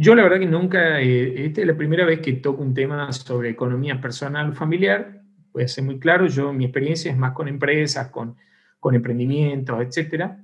[0.00, 3.12] yo la verdad que nunca, eh, esta es la primera vez que toco un tema
[3.12, 8.06] sobre economía personal familiar, puede ser muy claro, yo mi experiencia es más con empresas,
[8.08, 8.36] con,
[8.78, 10.40] con emprendimientos, etcétera.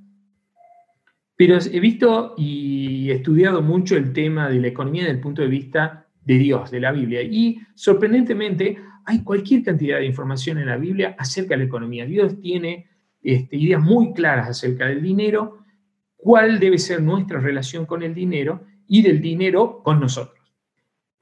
[1.37, 5.49] Pero he visto y estudiado mucho el tema de la economía desde el punto de
[5.49, 7.23] vista de Dios, de la Biblia.
[7.23, 12.07] Y sorprendentemente hay cualquier cantidad de información en la Biblia acerca de la economía.
[12.07, 12.89] Dios tiene
[13.23, 15.59] este, ideas muy claras acerca del dinero,
[16.17, 20.41] cuál debe ser nuestra relación con el dinero y del dinero con nosotros.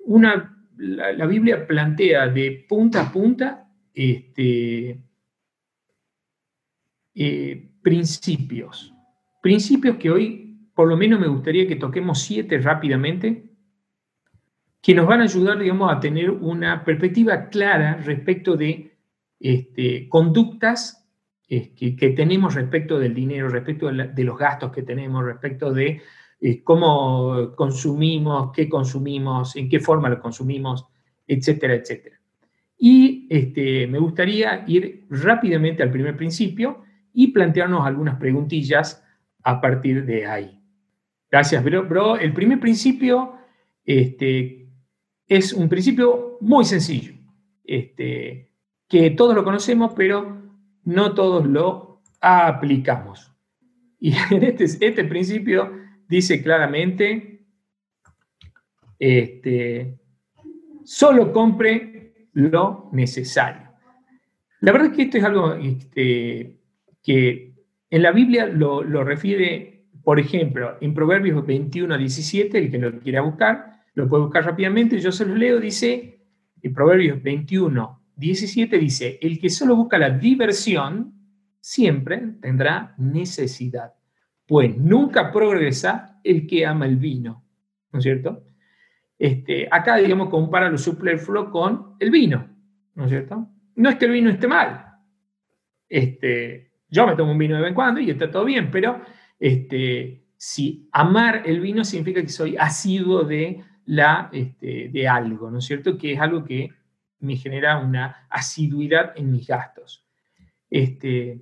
[0.01, 5.01] Una, la, Biblia plantea de punta a punta este,
[7.15, 8.93] eh, principios,
[9.41, 10.43] principios que hoy
[10.75, 13.51] por lo menos me gustaría que toquemos siete rápidamente,
[14.81, 18.97] que nos van a ayudar, digamos, a tener una perspectiva clara respecto de
[19.39, 20.99] este, conductas
[21.47, 26.01] que, tenemos respecto del dinero, respecto de, los gastos que tenemos, respecto de
[26.65, 30.87] cómo consumimos, qué consumimos, en qué forma lo consumimos,
[31.27, 32.21] etcétera, etcétera.
[32.77, 36.83] Y este, me gustaría ir rápidamente al primer principio
[37.13, 39.05] y plantearnos algunas preguntillas
[39.45, 40.61] a partir de ahí.
[41.31, 42.17] Gracias, bro.
[42.17, 43.35] el primer principio
[43.85, 44.69] este,
[45.29, 47.15] es un principio muy sencillo,
[47.65, 48.51] este,
[48.89, 50.43] que todos lo conocemos, pero
[50.85, 53.33] no todos lo aplicamos.
[54.01, 55.82] Y en este, este principio
[56.13, 57.47] dice claramente,
[58.99, 59.99] este,
[60.85, 63.71] solo compre lo necesario.
[64.61, 66.61] La verdad es que esto es algo este,
[67.03, 67.55] que
[67.89, 73.01] en la Biblia lo, refiere, por ejemplo, en Proverbios 21 a 17, el que lo
[73.01, 76.21] quiera buscar, lo puede buscar rápidamente, yo se lo leo, dice,
[76.63, 81.15] en Proverbios 21 17 dice, el que solo busca la diversión
[81.59, 83.95] siempre tendrá necesidad,
[84.53, 87.43] pues nunca progresa el que ama el vino,
[87.91, 88.45] ¿no es cierto?
[89.19, 92.51] Este, acá, digamos, compara lo superfluo con el vino,
[92.95, 93.49] ¿no es cierto?
[93.77, 94.99] No es que el vino esté mal.
[95.89, 99.01] Este, yo me tomo un vino de vez en cuando y está todo bien, pero
[99.41, 105.61] este, si amar el vino significa que soy asiduo de, la, este, de algo, ¿no
[105.61, 105.97] es cierto?
[105.97, 106.69] Que es algo que
[107.21, 110.05] me genera una asiduidad en mis gastos.
[110.69, 111.41] Este,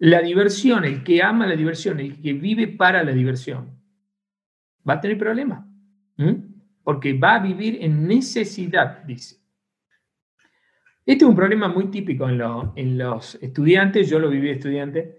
[0.00, 3.78] la diversión, el que ama la diversión, el que vive para la diversión,
[4.88, 5.66] va a tener problemas,
[6.82, 9.36] porque va a vivir en necesidad, dice.
[11.04, 12.40] Este es un problema muy típico en,
[12.76, 15.18] en los estudiantes, yo lo viví estudiante,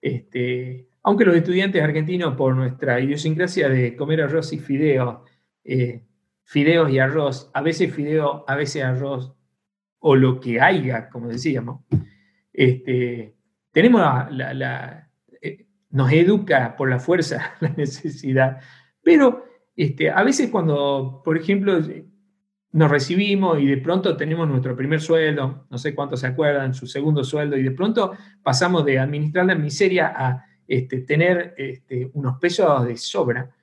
[0.00, 5.24] este, aunque los estudiantes argentinos, por nuestra idiosincrasia de comer arroz y fideo,
[5.62, 6.04] eh,
[6.42, 9.32] fideos y arroz, a veces fideo, a veces arroz,
[10.00, 11.84] o lo que haya, como decíamos,
[12.52, 13.35] este,
[13.76, 14.00] tenemos
[15.42, 18.58] eh, nos educa por la fuerza la necesidad,
[19.02, 19.44] pero
[19.76, 21.78] este, a veces cuando, por ejemplo,
[22.72, 26.86] nos recibimos y de pronto tenemos nuestro primer sueldo, no sé cuántos se acuerdan, su
[26.86, 32.38] segundo sueldo, y de pronto pasamos de administrar la miseria a este, tener este, unos
[32.38, 33.54] pesos de sobra,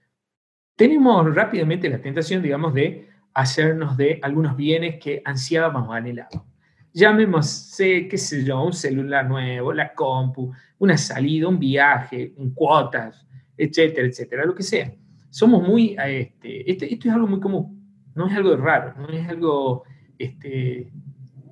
[0.75, 6.52] tenemos rápidamente la tentación, digamos, de hacernos de algunos bienes que ansiábamos o anhelábamos.
[6.93, 13.25] Llamemos, qué sé yo, un celular nuevo, la compu, una salida, un viaje, un cuotas,
[13.57, 14.93] etcétera, etcétera, lo que sea.
[15.29, 17.83] Somos muy, este, este, esto es algo muy común,
[18.13, 19.83] no es algo raro, no es algo,
[20.19, 20.91] este,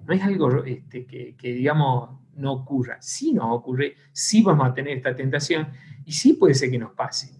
[0.06, 2.98] no es algo este, que, que, digamos, no ocurra.
[3.02, 5.70] Sí nos ocurre, sí vamos a tener esta tentación
[6.06, 7.34] y sí puede ser que nos pase.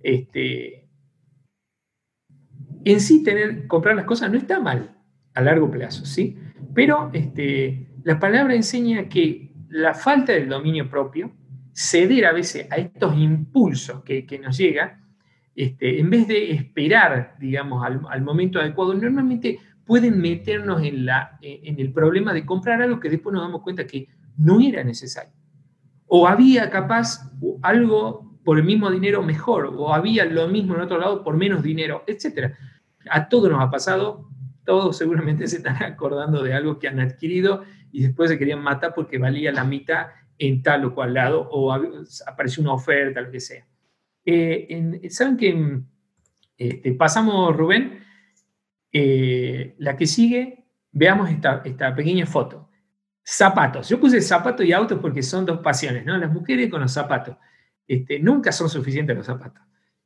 [0.00, 0.88] Este,
[2.84, 4.96] en sí tener, comprar las cosas no está mal
[5.34, 6.38] a largo plazo, ¿sí?
[6.74, 11.32] Pero este, la palabra enseña que la falta del dominio propio,
[11.72, 15.04] ceder a veces a estos impulsos que, nos llegan,
[15.54, 21.78] este, en vez de esperar, digamos, al, momento adecuado, normalmente pueden meternos en, la, en
[21.78, 25.32] el problema de comprar algo que después nos damos cuenta que no era necesario.
[26.06, 27.30] O había capaz
[27.62, 31.62] algo por el mismo dinero mejor, o había lo mismo en otro lado por menos
[31.62, 32.54] dinero, etc.
[33.10, 34.28] A todos nos ha pasado,
[34.68, 38.92] todos seguramente se están acordando de algo que han adquirido y después se querían matar
[38.94, 41.72] porque valía la mitad en tal o cual lado, o
[42.26, 43.66] apareció una oferta, lo que sea.
[44.26, 45.80] Eh, ¿Saben que
[46.58, 48.04] este, pasamos, Rubén?
[48.92, 52.68] Eh, la que sigue, veamos esta, esta pequeña foto.
[53.24, 53.88] Zapatos.
[53.88, 56.18] Yo puse zapatos y autos porque son dos pasiones, ¿no?
[56.18, 57.38] Las mujeres con los zapatos.
[57.86, 59.62] Este, nunca son suficientes los zapatos.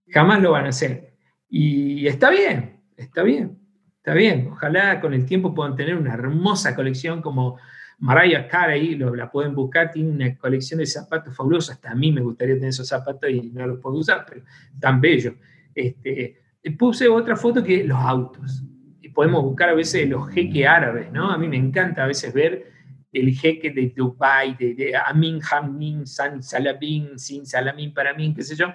[0.06, 1.16] Jamás lo van a hacer.
[1.48, 3.61] Y está bien, está bien,
[4.02, 4.48] está bien.
[4.50, 7.56] Ojalá con el tiempo puedan tener una hermosa colección como
[8.00, 11.76] Mariah Carey, lo, la pueden buscar, tiene una colección de zapatos fabulosos.
[11.76, 14.42] Hasta a mí me gustaría tener esos zapatos y no los puedo usar, pero
[14.80, 15.34] tan bellos.
[15.72, 16.36] Este,
[16.76, 18.64] puse otra foto que los autos.
[19.00, 21.30] Y podemos buscar a veces los jeques árabes, ¿no?
[21.30, 22.72] A mí me encanta a veces ver
[23.12, 28.56] el jeque de Dubai, de, Amin Hammin, San Salabin, Sin Salamin para mí, qué sé
[28.56, 28.66] yo,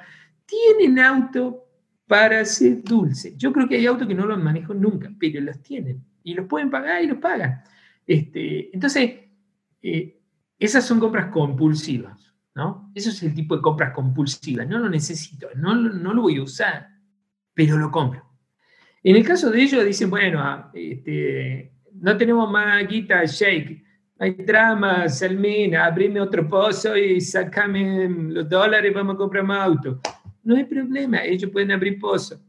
[0.45, 1.66] tienen auto
[2.07, 3.35] para ser dulce.
[3.37, 6.47] Yo creo que hay autos que no los manejo nunca, pero los tienen y los
[6.47, 7.61] pueden pagar y los pagan.
[8.05, 9.19] Este, entonces,
[9.81, 10.19] eh,
[10.57, 12.91] esas son compras compulsivas, ¿no?
[12.95, 14.67] Eso es el tipo de compras compulsivas.
[14.67, 16.87] No lo necesito, no, no lo voy a usar,
[17.53, 18.25] pero lo compro.
[19.03, 23.83] En el caso de ellos dicen, bueno, ah, este, no tenemos más guita shake,
[24.19, 29.99] hay drama, Salmina, abrime otro pozo y sacame los dólares, vamos a comprar más auto.
[30.47, 32.41] No hay problema, ellos pueden abrir pozo.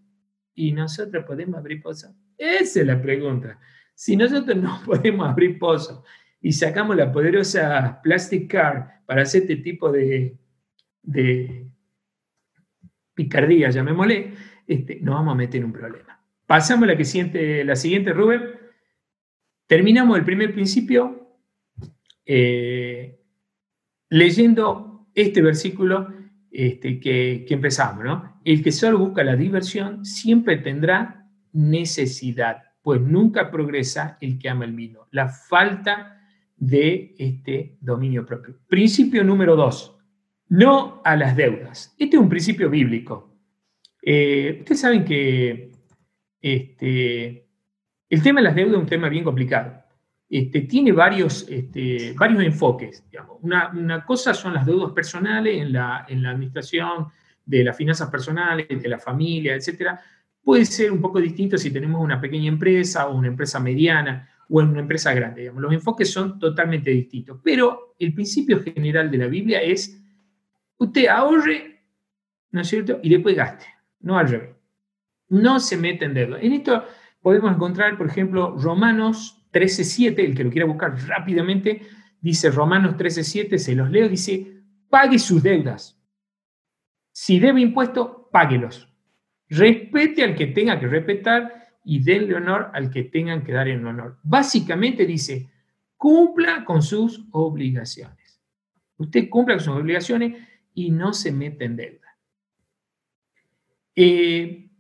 [0.55, 2.15] ¿Y nosotros podemos abrir pozo?
[2.37, 3.59] Esa es la pregunta.
[3.93, 6.05] Si nosotros no podemos abrir pozo
[6.41, 10.39] y sacamos la poderosa Plastic Car para hacer este tipo de,
[11.03, 11.67] de
[13.15, 14.33] picardía, llamémosle,
[14.65, 16.23] este, nos vamos a meter en un problema.
[16.47, 18.43] Pasamos a la, que siente, la siguiente, Rubén.
[19.67, 21.37] Terminamos el primer principio
[22.25, 23.19] eh,
[24.09, 26.18] leyendo este versículo
[26.51, 28.41] este, que, empezamos, ¿no?
[28.45, 34.65] El que solo busca la diversión siempre tendrá necesidad, pues nunca progresa el que ama
[34.65, 35.09] el vino.
[35.11, 36.21] La falta
[36.57, 38.59] de este dominio propio.
[38.67, 39.99] Principio número dos,
[40.49, 41.95] no a las deudas.
[41.99, 43.37] Este es un principio bíblico.
[44.03, 45.73] Eh, ustedes saben que
[46.41, 47.47] este,
[48.09, 49.83] el tema de las deudas es un tema bien complicado.
[50.31, 53.05] Este, tiene varios, este, varios enfoques.
[53.41, 57.07] Una, cosa son las deudas personales en la, en la administración
[57.47, 59.93] de las finanzas personales, de la familia, etc.
[60.43, 64.61] Puede ser un poco distinto si tenemos una pequeña empresa o una empresa mediana o
[64.61, 65.51] en una empresa grande.
[65.57, 67.41] Los enfoques son totalmente distintos.
[67.43, 69.99] Pero el principio general de la Biblia es,
[70.77, 71.85] usted ahorre,
[72.51, 73.01] ¿no es cierto?
[73.03, 73.67] Y después gaste,
[74.01, 74.51] no al revés.
[75.31, 76.39] No se mete en deuda.
[76.41, 76.85] En esto
[77.23, 81.83] podemos encontrar, por ejemplo, Romanos 13.7, el que lo quiera buscar rápidamente,
[82.21, 86.01] dice Romanos 13.7, se los leo, dice, pague sus deudas.
[87.13, 88.89] Si debe impuestos, páguelos.
[89.49, 93.87] Respete al que tenga que respetar y denle honor al que tengan que dar en
[93.87, 94.19] honor.
[94.23, 95.51] Básicamente dice,
[95.97, 98.41] cumpla con sus obligaciones.
[98.99, 100.37] Usted cumpla con sus obligaciones
[100.75, 102.09] y no se mete en deuda.
[103.97, 104.71] Eh,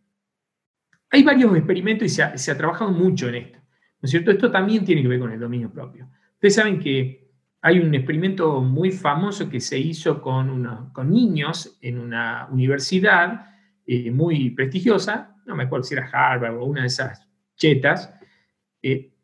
[1.10, 3.57] hay varios experimentos y se ha, trabajado mucho en esto.
[4.00, 4.30] ¿No es cierto?
[4.30, 6.08] Esto también tiene que ver con el dominio propio.
[6.34, 7.28] Ustedes saben que
[7.60, 13.46] hay un experimento muy famoso que se hizo con, con niños en una universidad
[13.84, 18.14] eh, muy prestigiosa, no me acuerdo si era Harvard o una de esas chetas,
[18.82, 19.14] eh,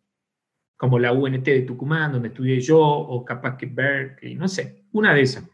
[0.77, 5.15] como la UNT de Tucumán, donde estudié yo, o capaz que Berkeley, no sé, una
[5.15, 5.49] de esas.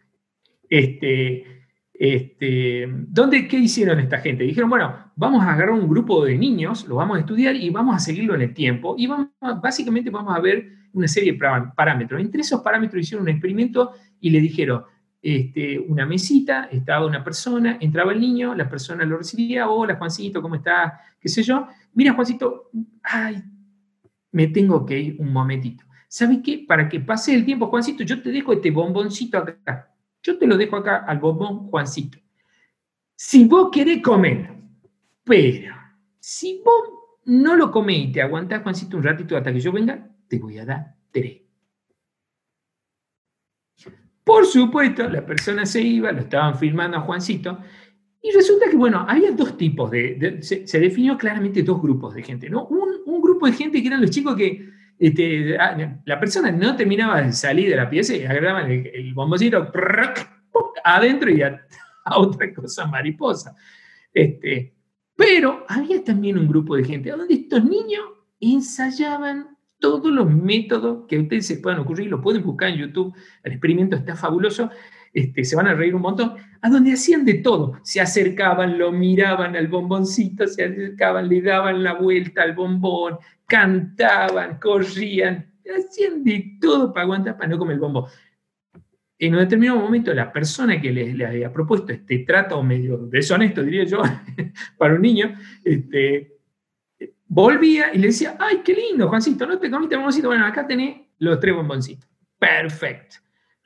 [0.69, 1.60] Este,
[2.01, 4.45] este, ¿dónde, ¿Qué hicieron esta gente?
[4.45, 7.95] Dijeron, bueno, vamos a agarrar un grupo de niños, lo vamos a estudiar y vamos
[7.95, 9.07] a seguirlo en el tiempo y
[9.63, 11.39] básicamente vamos a ver una serie de
[11.77, 12.19] parámetros.
[12.19, 14.83] Entre esos parámetros hicieron un experimento y le dijeron,
[15.21, 20.41] este, una mesita, estaba una persona, entraba el niño, la persona lo recibía, hola Juancito,
[20.41, 20.95] ¿cómo estás?
[21.21, 21.67] ¿Qué sé yo?
[21.93, 22.71] Mira Juancito,
[23.03, 23.45] ay,
[24.33, 25.85] me tengo que ir un momentito.
[26.09, 26.65] ¿Sabes qué?
[26.67, 29.90] Para que pase el tiempo, Juancito, yo te dejo este bomboncito acá.
[30.23, 32.19] Yo te lo dejo acá al bombón, Juancito.
[33.17, 34.51] Si vos querés comer,
[35.25, 35.75] pero
[36.19, 40.09] si vos no lo comés y te aguantás, Juancito, un ratito hasta que yo venga,
[40.29, 41.43] te voy a dar tres.
[44.25, 47.59] Por supuesto, la persona se iba, lo estaban filmando a Juancito,
[48.23, 52.51] y resulta que, bueno, había dos tipos de, se, definió claramente dos grupos de gente,
[52.51, 52.67] ¿no?
[52.67, 54.69] Un, grupo de gente que eran los chicos que
[55.59, 59.71] ah, la persona no terminaba de salir de la pieza y agarraban el, el bomboncito
[60.85, 61.61] adentro y a,
[62.17, 63.55] otra cosa mariposa.
[64.13, 64.75] Este,
[65.17, 68.03] pero había también un grupo de gente donde estos niños
[68.41, 73.15] ensayaban todos los métodos que a ustedes se puedan ocurrir, lo pueden buscar en YouTube,
[73.43, 74.71] el experimento está fabuloso,
[75.13, 78.93] este, se van a reír un montón, a donde hacían de todo, se acercaban, lo
[78.93, 83.19] miraban al bomboncito, se acercaban, le daban la vuelta al bombón,
[83.51, 88.05] cantaban, corrían, hacían de todo para aguantar, para no comer el bombón.
[89.19, 93.85] En un determinado momento, la persona que le, había propuesto este trato medio deshonesto, diría
[93.85, 94.03] yo,
[94.79, 96.39] para un niño, este,
[97.27, 100.65] volvía y le decía, ay, qué lindo, Juancito, no te comiste el bomboncito, bueno, acá
[100.65, 102.09] tenés los tres bomboncitos.
[102.39, 103.17] Perfecto.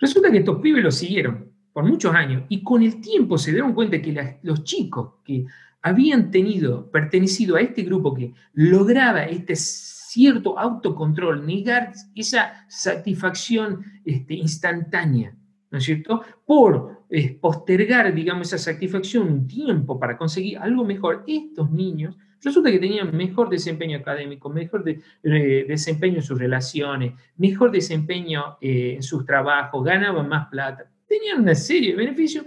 [0.00, 3.74] Resulta que estos pibes lo siguieron por muchos años y con el tiempo se dieron
[3.74, 5.44] cuenta que los chicos que
[5.84, 14.32] habían tenido, pertenecido a este grupo que lograba este cierto autocontrol, negar esa satisfacción este,
[14.32, 15.36] instantánea,
[15.70, 16.22] ¿no es cierto?
[16.46, 17.04] Por
[17.38, 23.14] postergar, digamos, esa satisfacción un tiempo para conseguir algo mejor, estos niños resulta que tenían
[23.14, 24.84] mejor desempeño académico, mejor
[25.22, 31.54] desempeño en sus relaciones, mejor desempeño eh, en sus trabajos, ganaban más plata, tenían una
[31.54, 32.46] serie de beneficios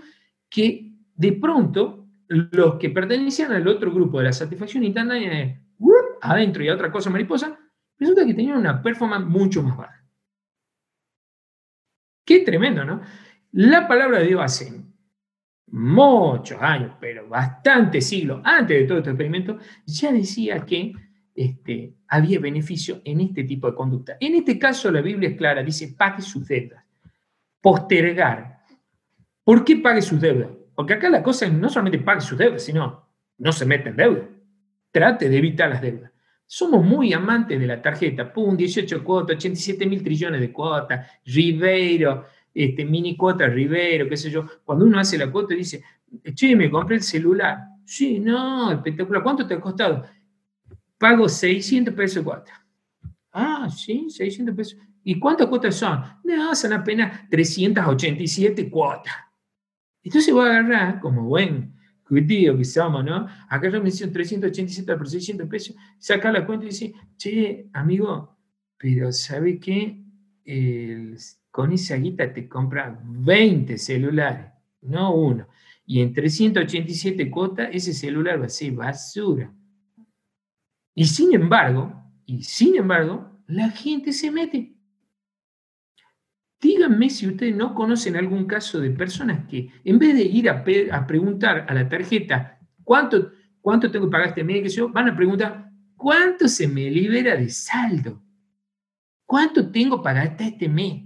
[0.49, 1.96] que de pronto
[2.29, 5.61] los que pertenecían al otro grupo de la satisfacción instantánea,
[6.21, 7.57] adentro y a otra cosa mariposa,
[7.97, 10.03] resulta que tenían una performance mucho más baja.
[12.25, 13.01] Qué tremendo, ¿no?
[13.53, 14.83] La palabra de Dios hace
[15.67, 20.93] muchos años, pero bastantes siglos antes de todo este experimento, ya decía que
[21.33, 24.17] este, había beneficio en este tipo de conducta.
[24.19, 26.83] En este caso, la Biblia es clara, dice, pague sus deudas.
[27.61, 28.59] Postergar.
[29.43, 30.49] ¿Por qué pague sus deudas?
[30.77, 33.03] Porque acá la cosa es no solamente pague sus deudas, sino
[33.39, 34.29] no se mete en deuda.
[34.91, 36.11] Trate de evitar las deudas.
[36.45, 38.31] Somos muy amantes de la tarjeta.
[38.31, 44.29] Pum, 18 cuotas, 87 mil trillones de cuotas, Ribeiro, este, mini cuota Ribeiro, qué sé
[44.29, 44.45] yo.
[44.63, 45.83] Cuando uno hace la cuota dice,
[46.35, 47.57] che, me compré el celular.
[47.83, 49.23] Sí, no, espectacular.
[49.23, 50.05] ¿Cuánto te ha costado?
[50.95, 52.67] Pago 600 pesos de cuota.
[53.31, 54.79] Ah, sí, 600 pesos.
[55.03, 56.03] ¿Y cuántas cuotas son?
[56.23, 59.26] No, son apenas 387 cuotas.
[60.07, 61.73] Entonces voy a agarrar, como buen
[62.25, 63.27] tío que somos, ¿no?
[63.61, 68.37] Yo me hicieron 387 por 600 pesos, saca la cuenta y dice, che, amigo,
[68.77, 70.01] pero ¿sabe qué?
[71.51, 74.49] con esa guita te compra 20 celulares,
[74.83, 75.49] no uno.
[75.85, 79.53] Y en 387 cuotas, ese celular va a ser basura.
[80.95, 84.76] Y sin embargo, y sin embargo, la gente se mete.
[86.59, 90.63] Díganme si ustedes no conocen algún caso de personas que en vez de ir a,
[90.63, 96.47] preguntar a la tarjeta cuánto, cuánto tengo que pagar este mes, van a preguntar cuánto
[96.47, 98.23] se me libera de saldo,
[99.25, 101.03] cuánto tengo para gastar este mes.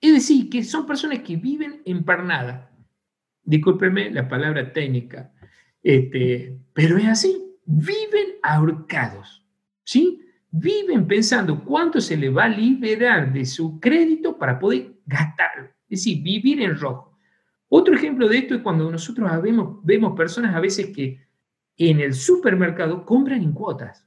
[0.00, 2.68] Es decir, que son personas que viven emparnadas.
[3.44, 5.32] Discúlpenme la palabra técnica,
[5.82, 9.44] este, pero es así, viven ahorcados,
[9.84, 10.20] ¿sí?
[10.52, 15.68] Viven pensando cuánto se le va a liberar de su crédito para poder gastarlo.
[15.88, 17.18] Es decir, vivir en rojo.
[17.68, 21.26] Otro ejemplo de esto es cuando nosotros vemos, vemos personas a veces que
[21.78, 24.06] en el supermercado compran en cuotas.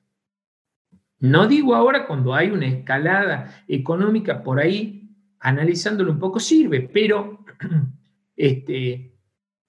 [1.19, 5.09] No digo ahora cuando hay una escalada económica por ahí,
[5.39, 7.43] analizándolo un poco sirve, pero
[8.35, 9.17] este,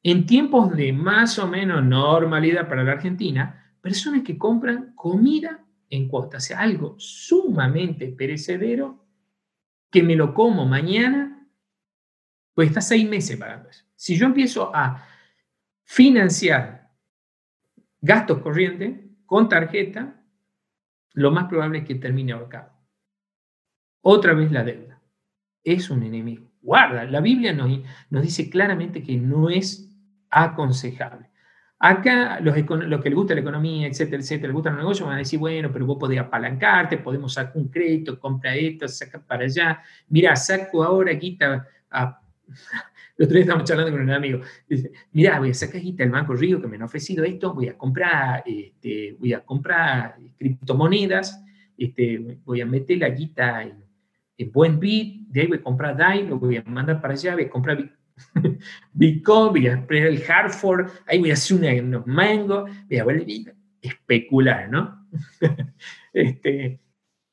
[0.03, 6.09] en tiempos de más o menos normalidad para la Argentina, personas que compran comida en
[6.09, 9.05] cuotas, o sea, algo sumamente perecedero
[9.91, 11.49] que me lo como mañana,
[12.55, 13.85] pues está seis meses pagando eso.
[13.95, 15.07] Si yo empiezo a
[15.85, 16.91] financiar
[18.01, 20.23] gastos corrientes con tarjeta,
[21.13, 22.73] lo más probable es que termine ahorcado.
[24.03, 25.01] Otra vez la deuda.
[25.65, 26.53] Es un enemigo.
[26.61, 27.71] Guarda, la Biblia nos,
[28.11, 29.91] nos dice claramente que no es
[30.31, 31.31] aconsejable.
[31.79, 35.17] Acá los, los, que les gusta la economía, etcétera, etcétera, les gustan los negocios, van
[35.17, 39.45] a decir, bueno, pero vos podés apalancarte, podemos sacar un crédito, compra esto, saca para
[39.45, 39.83] allá.
[40.09, 42.21] Mira, saco ahora guita a...
[43.19, 44.41] El otro día estábamos charlando con un amigo.
[44.69, 47.69] Dice, mira, voy a sacar guita del Banco Río que me han ofrecido esto, voy
[47.69, 51.43] a comprar, este, voy a comprar criptomonedas,
[51.79, 53.83] este, voy a meter la guita en,
[54.37, 57.35] en buen bit, de ahí voy a comprar DAI, lo voy a mandar para allá,
[57.35, 57.91] voy a comprar
[58.93, 63.05] Bitcoin, voy a el Hartford, ahí voy a hacer unos mangos, voy a
[63.81, 65.07] especular, ¿no?
[66.13, 66.81] este,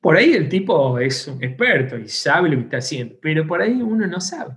[0.00, 3.62] por ahí el tipo es un experto y sabe lo que está haciendo, pero por
[3.62, 4.54] ahí uno no sabe.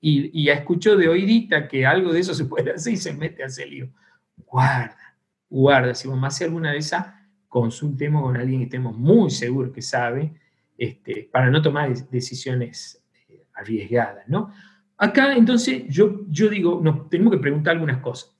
[0.00, 3.42] Y, y escuchó de oídita que algo de eso se puede hacer y se mete
[3.42, 3.90] a ese lío.
[4.36, 5.16] Guarda,
[5.48, 7.06] guarda, si vamos a hacer alguna de esas,
[7.48, 10.32] consultemos con alguien que estemos muy seguros que sabe,
[10.76, 14.52] este, para no tomar decisiones eh, arriesgadas, ¿no?
[14.98, 18.34] Acá entonces yo, yo digo, nos tenemos que preguntar algunas cosas.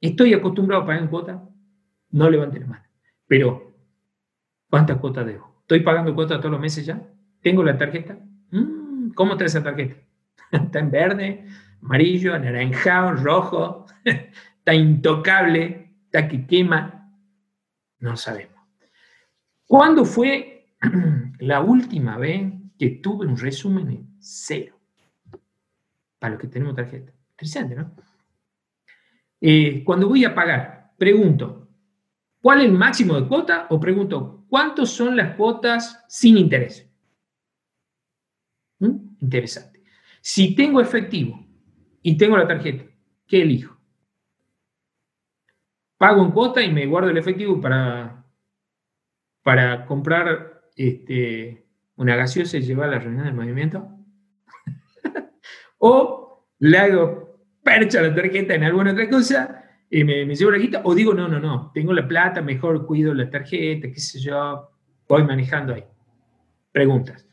[0.00, 1.42] ¿Estoy acostumbrado a pagar en?
[2.10, 2.84] No levanten la mano.
[3.26, 3.74] Pero,
[4.70, 5.58] ¿cuántas cuotas debo?
[5.60, 7.02] ¿Estoy pagando cuotas todos los meses ya?
[7.40, 8.18] ¿Tengo la tarjeta?
[8.50, 9.96] Mm, ¿Cómo está esa tarjeta?
[10.52, 11.46] ¿Está en verde,
[11.82, 13.86] amarillo, anaranjado, rojo?
[14.04, 15.96] ¿Está intocable?
[16.04, 17.10] ¿Está que quema?
[17.98, 18.54] No sabemos.
[19.66, 20.66] ¿Cuándo fue
[21.38, 24.78] la última vez que tuve un resumen en cero?
[26.24, 27.12] A los que tenemos tarjeta.
[27.32, 27.94] Interesante, ¿no?
[29.40, 31.68] Eh, cuando voy a pagar, pregunto,
[32.40, 33.66] ¿cuál es el máximo de cuota?
[33.70, 36.90] O pregunto, ¿cuántos son las cuotas sin interés?
[38.78, 39.16] ¿Mm?
[39.20, 39.82] Interesante.
[40.20, 41.46] Si tengo efectivo
[42.02, 42.84] y tengo la tarjeta,
[43.26, 43.76] ¿qué elijo?
[45.98, 48.24] Pago en cuota y me guardo el efectivo para,
[49.42, 51.66] para comprar este,
[51.96, 53.90] una gaseosa y llevar a la reunión del movimiento.
[55.86, 60.56] O le hago percha la tarjeta en alguna otra cosa y me, me llevo la
[60.56, 64.18] guita, o digo, no, no, no, tengo la plata, mejor cuido la tarjeta, qué sé
[64.18, 64.70] yo,
[65.06, 65.84] voy manejando ahí.
[66.72, 67.28] Preguntas.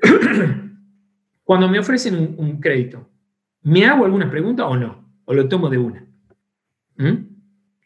[1.42, 3.10] Cuando me ofrecen un, crédito,
[3.62, 5.04] ¿me hago alguna pregunta o no?
[5.24, 6.06] ¿O lo tomo de una?
[6.98, 7.14] ¿Mm?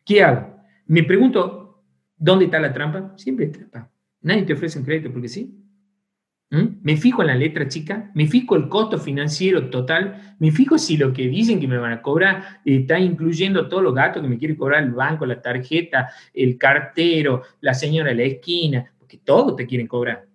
[0.04, 0.62] ¿Qué hago?
[0.88, 1.82] Me pregunto,
[2.18, 3.14] ¿dónde está la trampa?
[3.16, 3.90] Siempre hay trampa.
[4.20, 5.59] Nadie te ofrece un crédito porque sí.
[6.50, 10.96] Me fijo en la letra chica, me fijo el costo financiero total, me fijo si
[10.96, 14.36] lo que dicen que me van a cobrar está incluyendo todos los gastos que me
[14.36, 19.54] quiere cobrar el banco, la tarjeta, el cartero, la señora de la esquina, porque todos
[19.54, 20.26] te quieren cobrar.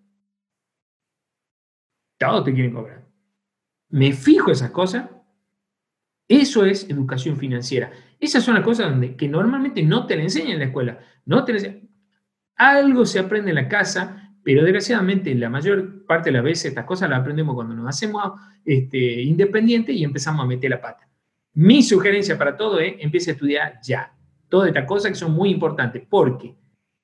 [2.18, 3.06] Todos te quieren cobrar.
[3.90, 5.10] Me fijo esas cosas.
[6.30, 7.92] Eso es educación financiera.
[8.22, 11.00] Esas son las cosas donde, que normalmente no te la enseñan en la escuela.
[11.26, 11.84] No te
[12.56, 16.86] Algo se aprende en la casa, pero desgraciadamente, la mayor parte de las veces estas
[16.86, 21.10] cosas las aprendemos cuando nos hacemos este, independientes y empezamos a meter la pata.
[21.56, 24.16] Mi sugerencia para todo es, empiece a estudiar ya.
[24.48, 26.56] Todas estas cosas que son muy importantes, porque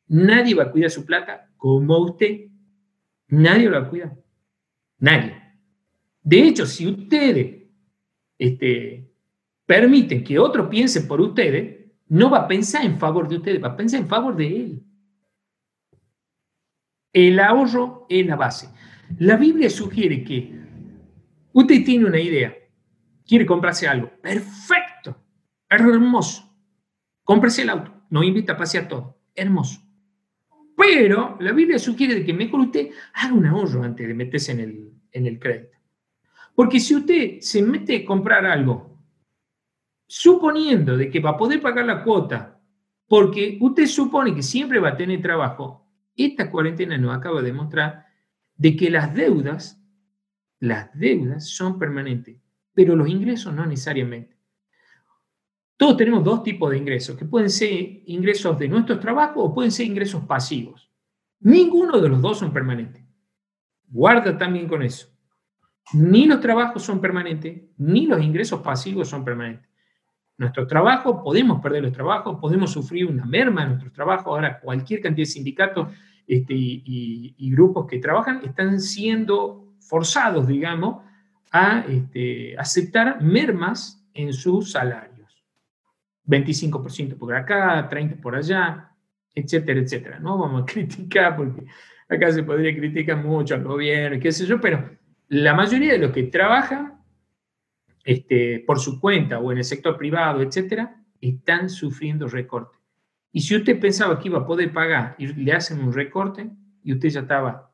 [0.07, 2.41] nadie va a cuidar su plata como usted.
[3.29, 4.15] Nadie lo va a cuidar.
[5.00, 5.36] Nadie.
[6.21, 7.63] De hecho, si ustedes
[8.38, 9.12] este,
[9.65, 13.69] permiten que otro piense por ustedes, no va a pensar en favor de ustedes, va
[13.69, 14.83] a pensar en favor de él.
[17.13, 18.70] El ahorro es la base.
[19.20, 20.53] La Biblia sugiere que
[21.51, 22.56] usted tiene una idea,
[23.27, 25.18] quiere comprarse algo, perfecto,
[25.70, 26.50] hermoso.
[27.24, 29.82] Cómprese el auto, no invita a pasear todo, hermoso.
[30.77, 34.94] Pero la Biblia sugiere que mejor usted haga un ahorro antes de meterse en el,
[35.12, 35.77] en el crédito.
[36.56, 38.98] Porque si usted se mete a comprar algo,
[40.08, 42.60] suponiendo de que va a poder pagar la cuota,
[43.08, 45.81] porque usted supone que siempre va a tener trabajo,
[46.25, 48.06] esta cuarentena nos acaba de mostrar
[48.56, 49.82] de que las deudas,
[50.60, 52.38] las deudas son permanentes,
[52.74, 54.38] pero los ingresos no necesariamente.
[55.78, 59.72] Todos tenemos dos tipos de ingresos, que pueden ser ingresos de nuestros trabajos o pueden
[59.72, 60.92] ser ingresos pasivos.
[61.39, 63.04] Ninguno de los dos son permanentes.
[63.88, 65.08] Guarda también con eso.
[65.93, 69.72] Ni los trabajos son permanentes, ni los ingresos pasivos son permanentes
[70.41, 74.32] nuestro trabajo, podemos perder los trabajos, podemos sufrir una merma en nuestro trabajo.
[74.32, 75.89] Ahora, cualquier cantidad de sindicatos
[76.32, 81.04] este, y, grupos que trabajan están siendo forzados, digamos,
[81.52, 85.44] a este, aceptar mermas en sus salarios.
[86.26, 88.91] 25% por acá, 30% por allá,
[89.36, 90.20] etcétera, etcétera.
[90.20, 91.65] No vamos a criticar porque
[92.08, 94.89] acá se podría criticar mucho al gobierno, qué sé yo, pero
[95.28, 97.04] la mayoría de los que trabajan
[98.06, 102.81] este, por su cuenta o en el sector privado, etcétera, están sufriendo recorte.
[103.32, 106.50] Y si usted pensaba que iba a poder pagar y le hacen un recorte
[106.84, 107.72] y usted ya estaba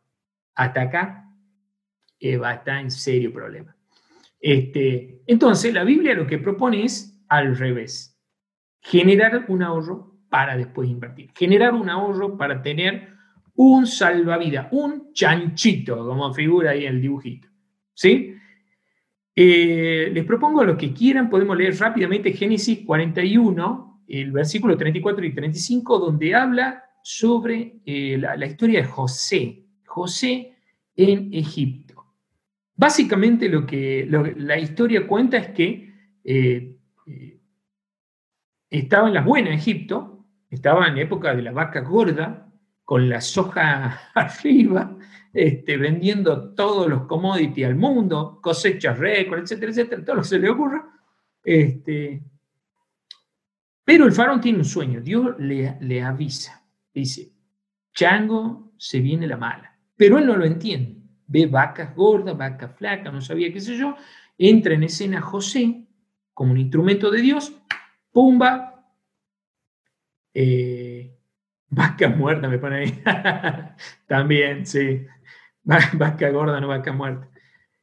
[0.55, 1.31] hasta acá,
[2.19, 3.75] eh, va a estar en serio problema.
[4.39, 8.19] Este, entonces, la Biblia lo que propone es al revés.
[8.81, 11.31] Generar un ahorro para después invertir.
[11.35, 13.09] Generar un ahorro para tener
[13.55, 17.47] un salvavidas, un chanchito, como figura ahí en el dibujito.
[17.93, 18.35] ¿Sí?
[19.35, 25.25] Eh, les propongo a los que quieran, podemos leer rápidamente Génesis 41, el versículo 34
[25.25, 30.55] y 35, donde habla sobre eh, la, historia de José, José
[30.95, 32.05] en Egipto.
[32.75, 35.93] Básicamente lo que la historia cuenta es que
[36.23, 36.75] eh,
[38.69, 42.47] estaba en las buenas Egipto, estaba en época de la vaca gorda,
[42.83, 44.97] con la soja arriba,
[45.33, 50.39] este, vendiendo todos los commodities al mundo, cosechas récord, etcétera, etcétera, todo lo que se
[50.39, 50.87] le ocurra.
[51.43, 52.23] Este,
[53.87, 56.61] pero el faraón tiene un sueño, Dios le, le avisa,
[56.93, 57.31] dice,
[57.93, 63.13] chango, se viene la mala, pero él no lo entiende, ve vacas gordas, vacas flacas,
[63.13, 63.95] no sabía qué sé yo,
[64.37, 65.87] entra en escena José
[66.33, 67.53] como un instrumento de Dios,
[68.11, 68.91] pumba,
[70.33, 71.17] eh,
[71.69, 73.01] vaca muerta me pone ahí,
[74.05, 75.05] también, sí,
[75.63, 77.29] vaca gorda, no vaca muerta.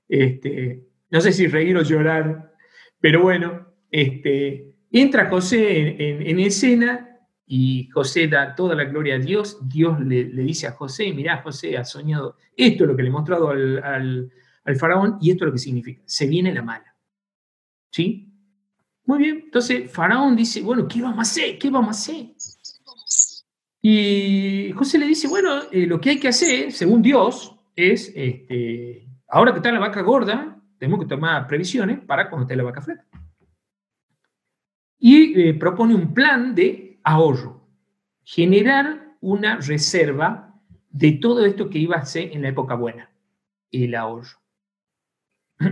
[0.06, 2.52] Este, no sé si reír o llorar,
[3.00, 9.58] pero bueno, este, entra José en, escena y José da toda la gloria a Dios.
[9.68, 13.12] Dios le, dice a José, mirá, José ha soñado, esto es lo que le he
[13.12, 14.30] mostrado al,
[14.64, 16.94] al faraón y esto es lo que significa, se viene la mala.
[17.90, 18.30] ¿Sí?
[19.06, 21.58] Muy bien, entonces Faraón dice, bueno, ¿qué vamos a hacer?
[21.58, 22.26] ¿Qué vamos a hacer?
[23.82, 29.06] Y José le dice, bueno, eh, lo que hay que hacer, según Dios, es, este,
[29.28, 32.80] ahora que está la vaca gorda, tenemos que tomar previsiones para cuando esté la vaca
[32.80, 33.06] flaca.
[35.06, 37.68] Y eh, propone un plan de ahorro,
[38.22, 43.10] generar una reserva de todo esto que iba a ser en la época buena,
[43.70, 44.38] el ahorro.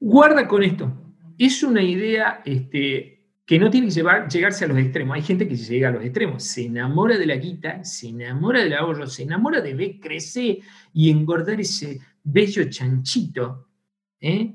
[0.00, 0.92] Guarda con esto.
[1.38, 5.14] Es una idea este, que no tiene que llevar, llegarse a los extremos.
[5.14, 6.42] Hay gente que llega a los extremos.
[6.42, 10.58] Se enamora de la guita, se enamora del ahorro, se enamora de ver crecer
[10.92, 13.68] y engordar ese bello chanchito.
[14.20, 14.52] ¿eh?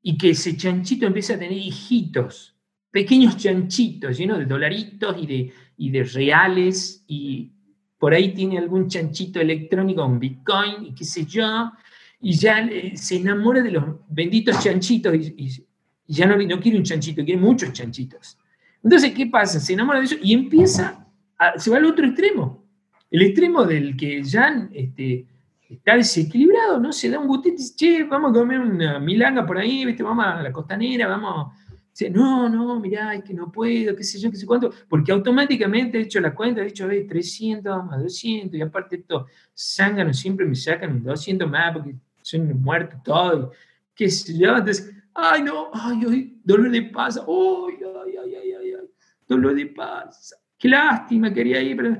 [0.00, 2.51] Y que ese chanchito empiece a tener hijitos,
[2.92, 7.50] pequeños chanchitos llenos de dolaritos y de, y de reales y
[7.98, 11.72] por ahí tiene algún chanchito electrónico, un Bitcoin y qué sé yo,
[12.20, 15.66] y ya se enamora de los benditos chanchitos y,
[16.06, 18.36] ya no, no, quiere un chanchito, quiere muchos chanchitos.
[18.82, 19.58] Entonces, ¿qué pasa?
[19.58, 21.06] Se enamora de eso y empieza,
[21.38, 22.66] a, se va al otro extremo,
[23.10, 25.26] el extremo del que ya este,
[25.68, 26.92] está desequilibrado, ¿no?
[26.92, 30.02] Se da un gustito y dice, che, vamos a comer una milanga por ahí, ¿viste?
[30.02, 31.52] vamos a la costanera, vamos
[31.92, 35.12] Dice, no, no, mirá, es que no puedo, qué sé yo, qué sé cuánto, porque
[35.12, 40.18] automáticamente he hecho la cuenta, he dicho, ve, 300 más 200, y aparte esto, zánganos
[40.18, 43.54] siempre me sacan un 200 más porque son muertos todos,
[43.94, 48.72] qué sé yo, entonces, ay, no, ay, ay, dolor de paz, ay, ay, ay, ay,
[48.72, 48.88] ay,
[49.28, 51.98] dolor de paz, qué lástima, quería ir, pero...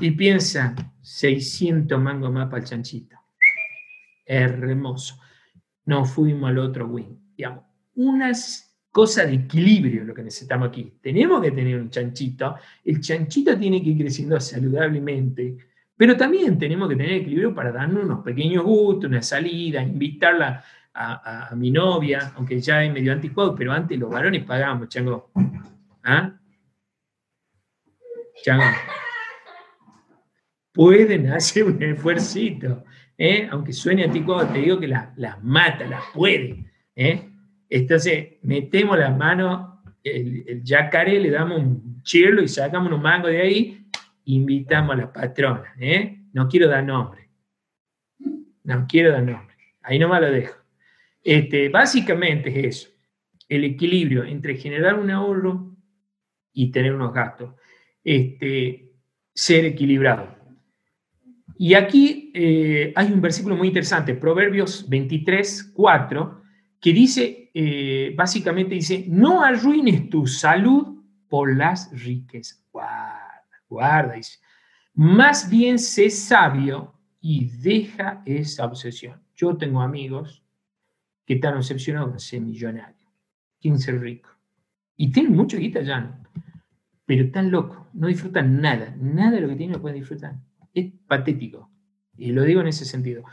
[0.00, 3.16] Y piensa, 600 mangos más para el chanchito.
[4.24, 5.20] Hermoso.
[5.84, 7.18] Nos fuimos al otro wing.
[7.36, 7.64] Digamos,
[7.94, 8.63] unas
[8.94, 10.92] cosa de equilibrio lo que necesitamos aquí.
[11.02, 12.54] Tenemos que tener un chanchito,
[12.84, 15.56] el chanchito tiene que ir creciendo saludablemente,
[15.96, 20.62] pero también tenemos que tener equilibrio para darnos unos pequeños gustos, una salida, invitarla
[20.94, 25.32] a, mi novia, aunque ya es medio anticuado, pero antes los varones pagábamos, chango.
[26.04, 26.38] ¿Ah?
[28.44, 28.64] Chango.
[30.72, 32.38] Pueden hacer un esfuerzo,
[33.18, 33.48] ¿eh?
[33.50, 36.64] aunque suene anticuado, te digo que las mata, las puede.
[36.94, 37.33] ¿eh?
[37.68, 43.30] Entonces, metemos las manos, el, el yacaré, le damos un chirlo y sacamos unos mangos
[43.30, 43.86] de ahí,
[44.24, 45.74] invitamos a la patrona.
[45.78, 46.24] ¿eh?
[46.32, 47.28] No quiero dar nombre.
[48.64, 49.54] No quiero dar nombre.
[49.82, 50.56] Ahí nomás lo dejo.
[51.22, 52.88] Este, básicamente es eso.
[53.48, 55.76] El equilibrio entre generar un ahorro
[56.52, 57.54] y tener unos gastos.
[58.02, 58.92] Este,
[59.34, 60.34] ser equilibrado.
[61.56, 66.42] Y aquí eh, hay un versículo muy interesante, Proverbios 23, 4,
[66.80, 72.66] que dice, eh, básicamente dice, no arruines tu salud por las riquezas.
[72.72, 74.40] Guarda, guarda, dice.
[74.94, 79.22] Más bien sé sabio y deja esa obsesión.
[79.34, 80.44] Yo tengo amigos
[81.24, 83.10] que están obsesionados con ser millonarios,
[83.60, 84.32] quieren ser ricos.
[84.96, 86.20] Y tienen mucho guita ya,
[87.06, 90.36] pero están locos, no disfrutan nada, nada de lo que tienen lo pueden disfrutar.
[90.72, 91.70] Es patético.
[92.16, 93.24] Y lo digo en ese sentido.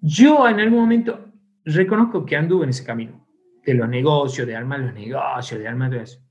[0.00, 1.32] Yo en algún momento
[1.64, 3.26] reconozco que anduve en ese camino,
[3.68, 6.22] de los negocios, de armar los negocios, de armar todo eso.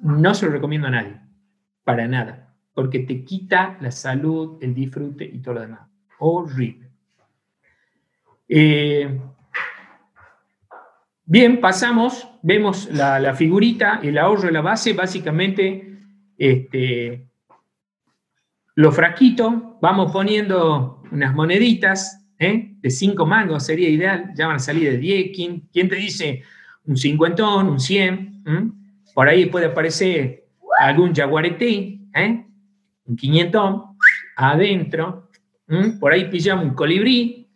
[0.00, 1.20] No se lo recomiendo a nadie,
[1.84, 5.80] para nada, porque te quita la salud, el disfrute y todo lo demás.
[6.18, 6.88] Horrible.
[8.48, 9.20] Eh,
[11.26, 15.98] bien, pasamos, vemos la, figurita, el ahorro de la base, básicamente
[16.38, 17.28] este,
[18.76, 18.96] los
[19.82, 22.74] vamos poniendo unas moneditas, ¿eh?
[22.80, 25.30] de 5 mangos sería ideal, ya van a salir de 10,
[25.72, 26.42] ¿quién, te dice
[26.86, 28.44] un cincuentón, un 100?
[29.14, 30.44] Por ahí puede aparecer
[30.78, 32.44] algún jaguarete, ¿eh?
[33.06, 33.96] un quinientón,
[34.36, 35.30] adentro,
[36.00, 37.48] por ahí pillamos un colibrí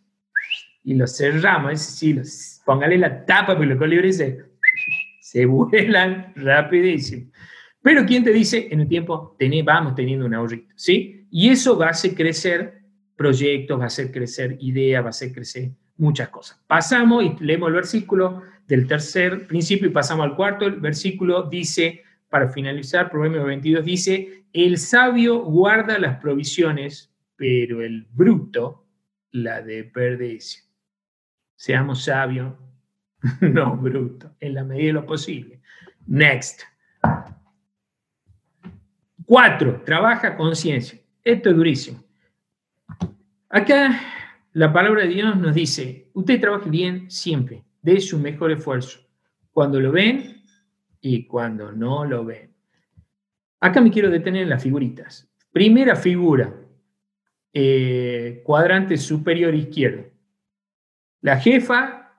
[0.83, 2.23] y lo cerramos, es decir,
[2.65, 4.39] póngale la tapa porque los colibríes se,
[5.19, 7.31] se vuelan rapidísimo.
[7.81, 10.73] Pero ¿quién te dice en el tiempo vamos teniendo un ahorrito?
[10.75, 11.27] ¿sí?
[11.31, 12.78] Y eso va a hacer crecer
[13.19, 16.57] proyectos, va a hacer crecer ideas, va a hacer crecer muchas cosas.
[16.67, 20.65] Pasamos y leemos el versículo del tercer principio y pasamos al cuarto.
[20.65, 28.07] El versículo dice, para finalizar, Proverbio 22 dice, el sabio guarda las provisiones, pero el
[28.09, 28.85] bruto
[29.31, 30.63] la desperdicia.
[31.57, 32.53] Seamos sabios,
[33.41, 35.59] no bruto, en la medida de lo posible.
[36.07, 36.61] Next.
[39.25, 40.97] Cuatro, trabaja conciencia.
[41.21, 42.08] Esto es durísimo.
[43.49, 43.99] Acá
[44.53, 48.99] la palabra de Dios nos dice, usted trabaje bien siempre, dé su mejor esfuerzo,
[49.51, 50.43] cuando lo ven
[51.01, 52.53] y cuando no lo ven.
[53.59, 55.27] Acá me quiero detener en las figuritas.
[55.51, 56.53] Primera figura,
[57.51, 60.05] eh, cuadrante superior izquierdo.
[61.21, 62.13] La jefa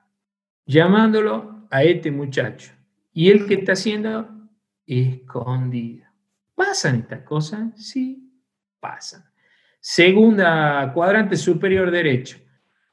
[0.65, 2.73] llamándolo a este muchacho.
[3.13, 4.29] ¿Y él qué está haciendo?
[4.85, 6.05] Escondido.
[6.55, 7.73] ¿Pasan estas cosas?
[7.75, 8.43] Sí,
[8.81, 9.30] pasan.
[9.83, 12.37] Segunda cuadrante superior derecho.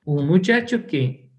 [0.05, 1.31] Un muchacho que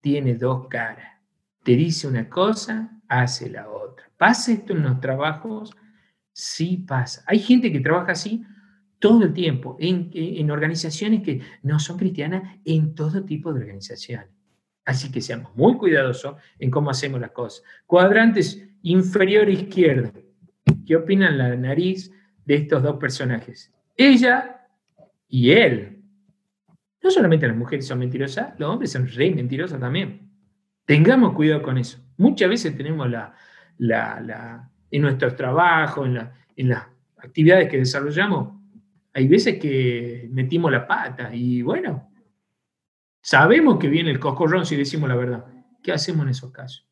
[0.00, 1.22] tiene dos caras.
[1.62, 4.10] Te dice una cosa, hace la otra.
[4.16, 5.70] ¿Pasa esto en los trabajos?
[6.32, 7.22] Sí pasa.
[7.28, 8.44] Hay gente que trabaja así
[8.98, 14.28] todo el tiempo, en, en organizaciones que no son cristianas, en todo tipo de organizaciones.
[14.84, 17.62] Así que seamos muy cuidadosos en cómo hacemos las cosas.
[17.86, 20.12] Cuadrantes inferior izquierdo.
[20.84, 22.10] ¿Qué opinan la nariz
[22.44, 23.72] de estos dos personajes?
[23.96, 24.55] Ella
[25.36, 26.02] y él.
[27.02, 30.30] No solamente las mujeres son mentirosas, los hombres son re mentirosos también.
[30.86, 31.98] Tengamos cuidado con eso.
[32.16, 33.34] Muchas veces tenemos la,
[33.76, 36.84] la, en nuestros trabajos, en, en las
[37.18, 38.54] actividades que desarrollamos,
[39.12, 42.10] hay veces que metimos la pata y bueno,
[43.20, 45.44] sabemos que viene el coscorrón si decimos la verdad.
[45.82, 46.88] ¿Qué hacemos en esos casos?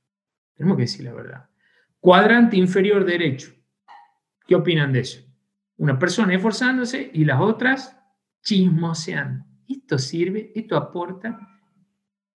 [0.54, 1.48] Tenemos que decir la verdad.
[1.98, 3.54] Cuadrante inferior derecho.
[4.46, 5.22] ¿Qué opinan de eso?
[5.78, 7.93] Una persona esforzándose y las otras
[8.44, 9.44] chismoseando.
[9.68, 10.52] ¿Esto sirve?
[10.54, 11.38] ¿Esto aporta?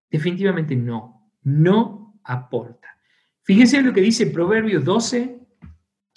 [0.10, 1.32] Definitivamente no.
[1.44, 2.98] No aporta.
[3.44, 5.40] Fíjense lo que dice Proverbios 12,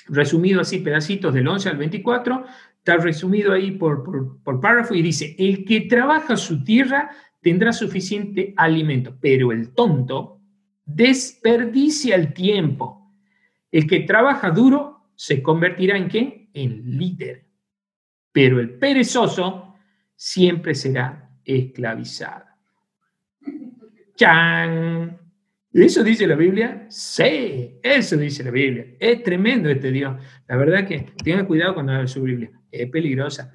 [0.09, 2.44] resumido así, pedacitos del 11 al 24,
[2.76, 4.02] está resumido ahí por,
[4.42, 10.40] por, párrafo y dice, el que trabaja su tierra tendrá suficiente alimento, pero el tonto
[10.85, 13.14] desperdicia el tiempo.
[13.70, 16.50] El que trabaja duro se convertirá en qué?
[16.52, 17.46] En líder.
[18.33, 19.71] Pero el perezoso
[20.22, 22.44] siempre será esclavizado.
[24.14, 25.18] ¡Chan!
[25.72, 26.87] ¿Eso dice la Biblia?
[26.88, 28.87] Sí, eso dice la Biblia.
[29.00, 30.14] Es tremendo este Dios.
[30.46, 32.52] La verdad que tenga cuidado cuando habla su Biblia.
[32.70, 33.52] Es peligrosa.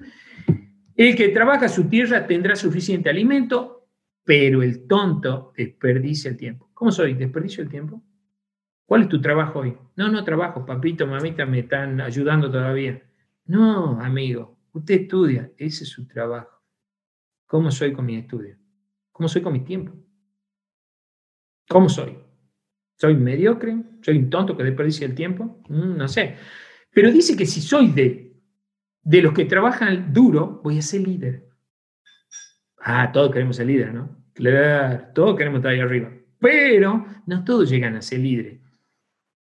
[0.94, 3.88] El que trabaja su tierra tendrá suficiente alimento,
[4.22, 6.68] pero el tonto desperdicia el tiempo.
[6.74, 7.14] ¿Cómo soy?
[7.14, 8.02] ¿Desperdicio el tiempo?
[8.84, 9.74] ¿Cuál es tu trabajo hoy?
[9.96, 13.02] No, no trabajo, papito, mamita, me están ayudando todavía.
[13.46, 16.57] No, amigo, usted estudia, ese es su trabajo.
[17.48, 18.58] ¿Cómo soy con mi estudio?
[19.10, 19.92] ¿Cómo soy con mi tiempo?
[21.66, 22.16] ¿Cómo soy?
[22.94, 23.74] ¿Soy mediocre?
[24.02, 25.62] ¿Soy un tonto que desperdicia el tiempo?
[25.68, 26.36] Mm, no sé.
[26.92, 28.36] Pero dice que si soy de,
[29.02, 31.48] de los que trabajan duro, voy a ser líder.
[32.80, 34.24] Ah, todos queremos ser líder, ¿no?
[34.34, 36.12] Claro, todos queremos estar ahí arriba.
[36.38, 38.60] Pero no todos llegan a ser líderes.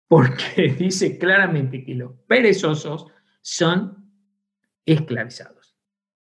[0.07, 3.07] Porque dice claramente que los perezosos
[3.41, 4.11] son
[4.85, 5.56] esclavizados.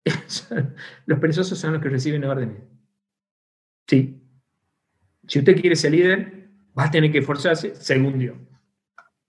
[1.07, 2.62] los perezosos son los que reciben órdenes.
[3.87, 4.25] Sí,
[5.27, 8.37] si usted quiere ser líder, va a tener que esforzarse según Dios.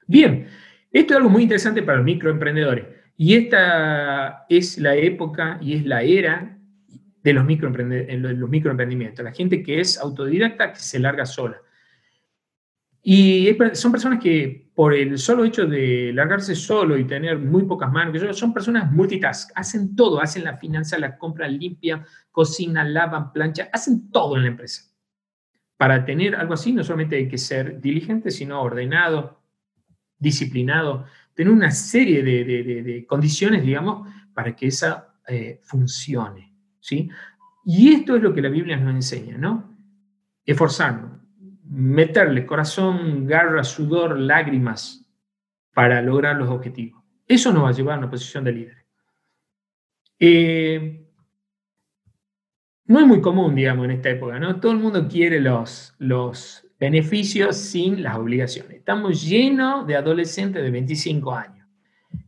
[0.08, 0.48] Bien,
[0.92, 2.86] esto es algo muy interesante para los microemprendedores.
[3.18, 6.58] Y esta es la época y es la era
[7.24, 9.24] de los, los microemprendimientos.
[9.24, 11.58] La gente que es autodidacta, que se larga sola.
[13.08, 17.92] Y son personas que por el solo hecho de largarse solo y tener muy pocas
[17.92, 23.70] manos, son personas multitask, hacen todo, hacen la finanza, la compra limpia, cocinan, lavan, plancha,
[23.72, 24.96] hacen todo en la empresa
[25.78, 29.42] para tener algo así no solamente hay que ser diligente, sino ordenado,
[30.18, 36.54] disciplinado, tener una serie de, condiciones, digamos, para que esa eh, funcione.
[36.80, 37.10] ¿sí?
[37.66, 39.76] Y esto es lo que la Biblia nos enseña, ¿no?
[40.46, 41.20] Esforzarnos,
[41.76, 45.06] meterle corazón, garra, sudor, lágrimas
[45.74, 47.04] para lograr los objetivos.
[47.28, 48.86] Eso nos va a llevar a una posición de líder.
[50.20, 51.06] Eh,
[52.86, 54.60] no es muy común, digamos, en esta época, ¿no?
[54.60, 58.78] Todo el mundo quiere los, los beneficios sin las obligaciones.
[58.78, 61.68] Estamos llenos de adolescentes de 25 años.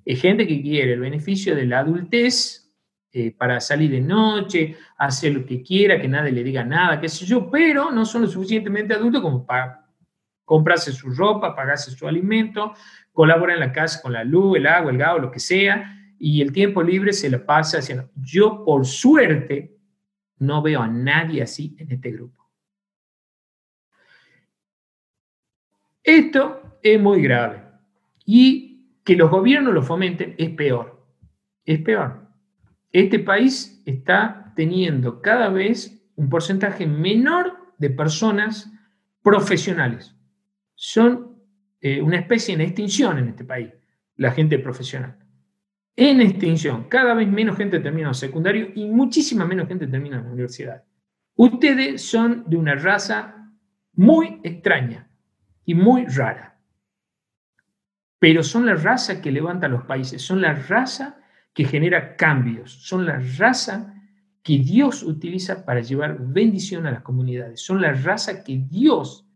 [0.06, 2.67] Hay gente que quiere el beneficio de la adultez
[3.20, 7.10] eh, para salir de noche, hacer lo que quiera, que nadie le diga nada, qué
[7.10, 9.88] sé yo, pero no son lo suficientemente adultos como para
[10.46, 12.74] comprarse su ropa, pagarse su alimento,
[13.12, 16.44] colaborar en la casa con la luz, el agua, el gas, lo que sea, y
[16.44, 18.08] el tiempo libre se lo pasa haciendo.
[18.16, 19.76] Yo, por suerte,
[20.38, 22.48] no veo a nadie así en este grupo.
[26.04, 27.64] Esto es muy grave.
[28.28, 31.04] Y que los gobiernos lo fomenten es peor.
[31.66, 32.27] Es peor.
[32.98, 38.72] Este país está teniendo cada vez un porcentaje menor de personas
[39.22, 40.16] profesionales.
[40.74, 41.38] Son
[41.80, 43.70] eh, una especie en extinción en este país,
[44.16, 45.16] la gente profesional
[45.96, 46.88] en extinción.
[46.90, 50.84] Cada vez menos gente termina en secundario y muchísima menos gente termina la universidad.
[51.36, 53.52] Ustedes son de una raza
[53.94, 55.08] muy extraña
[55.66, 56.60] y muy rara.
[58.18, 61.20] Pero son la raza que levanta los países, son la raza
[61.58, 63.92] que genera cambios, son la raza
[64.44, 69.28] que Dios utiliza para llevar bendición a las comunidades, son la raza que Dios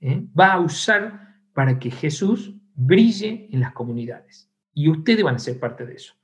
[0.00, 0.24] ¿eh?
[0.32, 4.50] va a usar para que Jesús brille en las comunidades.
[4.72, 6.14] Y ustedes van a ser parte de eso.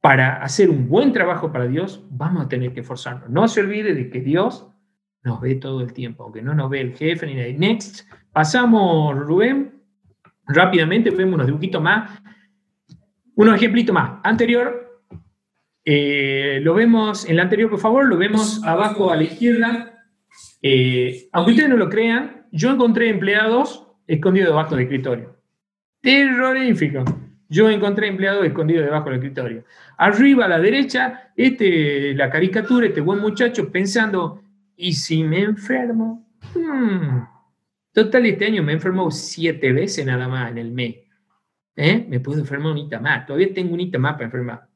[0.00, 3.28] Para hacer un buen trabajo para Dios, vamos a tener que esforzarnos.
[3.28, 4.66] No se olvide de que Dios
[5.24, 7.52] nos ve todo el tiempo, aunque no nos ve el jefe ni nadie.
[7.52, 9.78] Next, pasamos, Rubén,
[10.46, 12.22] rápidamente, vemos unos dibujitos más,
[13.34, 14.20] unos ejemplitos más.
[14.22, 15.02] Anterior,
[15.84, 20.04] eh, lo vemos, en la anterior, por favor, lo vemos abajo a la izquierda.
[20.60, 25.36] Eh, aunque ustedes no lo crean, yo encontré empleados escondidos debajo del escritorio.
[26.00, 27.04] Terrorífico.
[27.48, 29.64] Yo encontré empleados escondidos debajo del escritorio.
[29.98, 34.42] Arriba a la derecha, este, la caricatura, este buen muchacho pensando,
[34.76, 36.26] ¿y si me enfermo?
[36.54, 37.24] Hmm.
[37.92, 40.96] Total, este año me enfermo siete veces nada más en el mes.
[41.76, 42.06] ¿Eh?
[42.08, 43.26] Me puedo enfermar un más.
[43.26, 44.68] Todavía tengo un más para enfermar.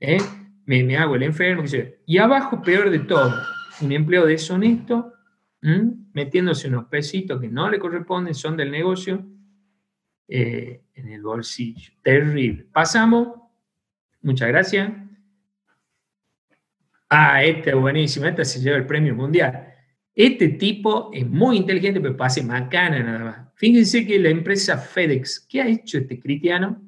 [0.00, 0.18] ¿Eh?
[0.64, 1.64] Me, me, hago el enfermo.
[2.06, 3.34] Y abajo, peor de todo,
[3.80, 5.12] un empleo deshonesto,
[6.12, 9.24] metiéndose unos pesitos que no le corresponden, son del negocio,
[10.28, 11.92] eh, en el bolsillo.
[12.02, 12.66] Terrible.
[12.72, 13.28] Pasamos.
[14.22, 14.92] Muchas gracias.
[17.08, 18.26] Ah, este es buenísimo.
[18.26, 19.75] Este se lleva el premio mundial.
[20.16, 23.48] Este tipo es muy inteligente, pero pase macana nada más.
[23.54, 26.82] Fíjense que la empresa FedEx, ¿qué ha hecho este cristiano?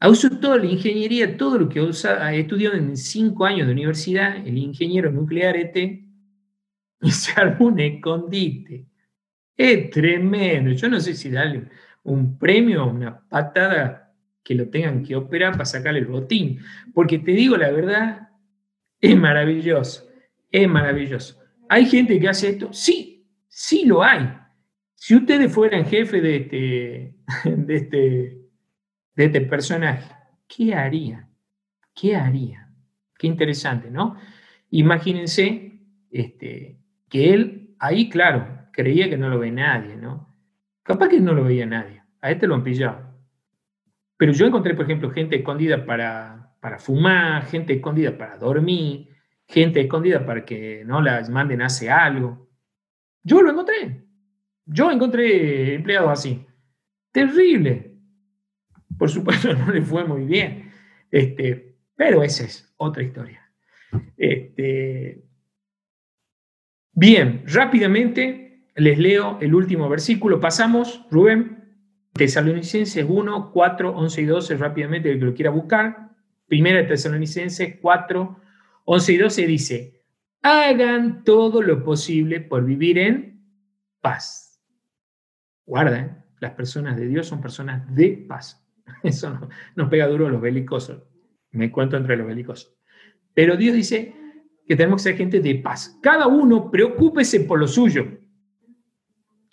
[0.00, 4.36] Ha usado toda la ingeniería, todo lo que ha estudiado en cinco años de universidad,
[4.44, 6.04] el ingeniero nuclear este,
[7.00, 8.86] y se armó un escondite.
[9.56, 10.72] Es tremendo.
[10.72, 11.68] Yo no sé si darle
[12.02, 14.12] un premio o una patada
[14.42, 16.58] que lo tengan que operar para sacarle el botín.
[16.92, 18.28] Porque te digo la verdad,
[19.00, 20.08] es maravilloso.
[20.50, 21.43] Es maravilloso.
[21.68, 22.72] ¿Hay gente que hace esto?
[22.72, 24.30] Sí, sí lo hay.
[24.94, 27.16] Si ustedes fueran jefe de este,
[27.50, 27.98] de este,
[29.16, 30.10] de este personaje,
[30.48, 31.28] ¿qué haría?
[31.94, 32.70] ¿Qué haría?
[33.18, 34.16] Qué interesante, ¿no?
[34.70, 40.34] Imagínense este, que él, ahí claro, creía que no lo ve nadie, ¿no?
[40.82, 42.02] Capaz que no lo veía nadie.
[42.20, 43.14] A este lo han pillado.
[44.16, 49.08] Pero yo encontré, por ejemplo, gente escondida para, para fumar, gente escondida para dormir,
[49.46, 52.48] gente escondida para que no las manden a hacer algo.
[53.22, 54.04] Yo lo encontré.
[54.66, 56.46] Yo encontré empleados así.
[57.12, 57.94] Terrible.
[58.98, 60.72] Por supuesto, no le fue muy bien.
[61.10, 63.40] Este, pero esa es otra historia.
[64.16, 65.24] Este,
[66.92, 70.40] bien, rápidamente les leo el último versículo.
[70.40, 71.64] Pasamos, Rubén,
[72.12, 76.10] Tesalonicenses 1, 4, 11 y 12, rápidamente, el que lo quiera buscar.
[76.46, 78.40] Primera de Tesalonicenses 4,
[78.84, 80.04] 11 y 12 dice,
[80.42, 83.42] hagan todo lo posible por vivir en
[84.00, 84.62] paz.
[85.66, 86.24] Guarda, ¿eh?
[86.40, 88.62] las personas de Dios son personas de paz.
[89.02, 91.02] Eso nos pega duro a los belicosos.
[91.52, 92.76] Me cuento entre los belicosos.
[93.32, 94.14] Pero Dios dice
[94.66, 95.98] que tenemos que ser gente de paz.
[96.02, 98.18] Cada uno preocúpese por lo suyo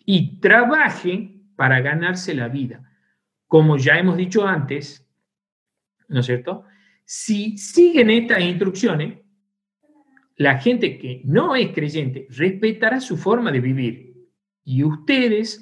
[0.05, 2.91] y trabaje para ganarse la vida.
[3.47, 5.09] Como ya hemos dicho antes,
[6.07, 6.65] ¿no es cierto?
[7.13, 9.19] Si siguen estas instrucciones,
[10.37, 14.29] la gente que no es creyente respetará su forma de vivir
[14.63, 15.61] y ustedes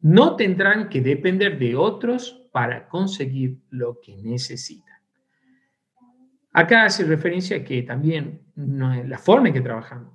[0.00, 4.98] no tendrán que depender de otros para conseguir lo que necesitan.
[6.52, 10.12] Acá hace referencia a que también la forma en que trabajamos,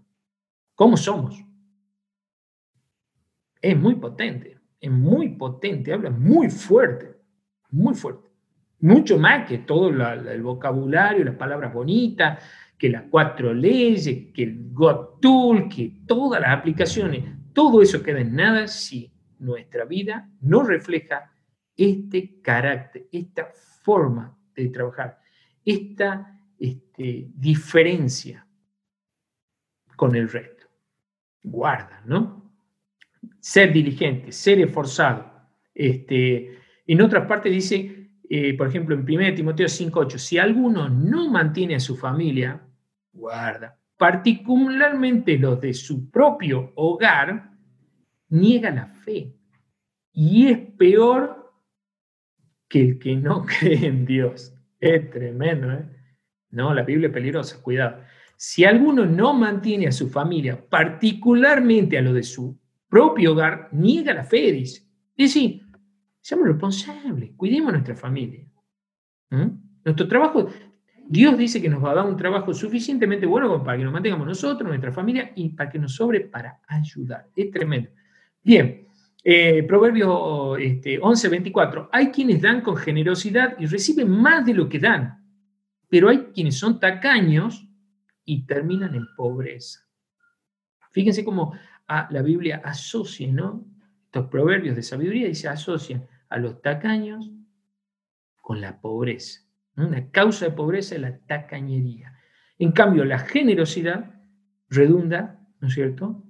[0.75, 1.43] cómo somos,
[3.59, 7.19] es muy potente, es muy potente, habla muy fuerte,
[7.71, 8.24] muy fuerte.
[8.85, 12.39] Mucho más que todo el vocabulario, las palabras bonitas,
[12.77, 18.35] que las cuatro leyes, que el GoTool, que todas las aplicaciones, todo eso queda en
[18.35, 21.31] nada si nuestra vida no refleja
[21.75, 23.47] este carácter, esta
[23.81, 25.17] forma de trabajar,
[25.65, 28.45] esta este, diferencia
[29.95, 30.67] con el resto.
[31.41, 32.53] Guarda, ¿no?
[33.39, 35.31] Ser diligente, ser esforzado.
[35.73, 37.94] Este, en otra parte dice,
[38.29, 42.61] eh, por ejemplo, en 1 Timoteo 5.8, si alguno no mantiene a su familia,
[43.13, 47.51] guarda, particularmente los de su propio hogar,
[48.29, 49.33] niega la fe.
[50.11, 51.53] Y es peor
[52.67, 54.53] que el que no cree en Dios.
[54.79, 55.89] Es tremendo, ¿eh?
[56.51, 58.01] No, la Biblia es peligrosa, cuidado.
[58.37, 62.57] Si alguno no mantiene a su familia, particularmente a lo de su
[62.89, 64.81] propio hogar, niega la fe, dice.
[65.17, 65.64] Es decir,
[66.25, 68.47] seamos responsables, cuidemos nuestra familia.
[69.83, 70.49] Nuestro trabajo
[71.07, 74.25] Dios dice que nos va a dar un trabajo suficientemente bueno para que nos mantengamos
[74.25, 77.27] nosotros, nuestra familia y para que nos sobre para ayudar.
[77.35, 77.91] Es tremendo.
[78.41, 78.87] Bien,
[79.23, 81.89] eh, Proverbio este, 11, 24.
[81.93, 85.23] Hay quienes dan con generosidad y reciben más de lo que dan,
[85.87, 87.67] pero hay quienes son tacaños
[88.23, 89.81] y terminan en pobreza.
[90.89, 91.53] Fíjense cómo
[91.87, 93.63] a la Biblia asocia, ¿no?
[94.05, 97.31] Estos proverbios de sabiduría dice asocian a los tacaños
[98.41, 99.41] con la pobreza.
[99.77, 102.17] Una causa de pobreza es la tacañería.
[102.57, 104.15] En cambio, la generosidad
[104.69, 106.23] redunda, ¿no es cierto?,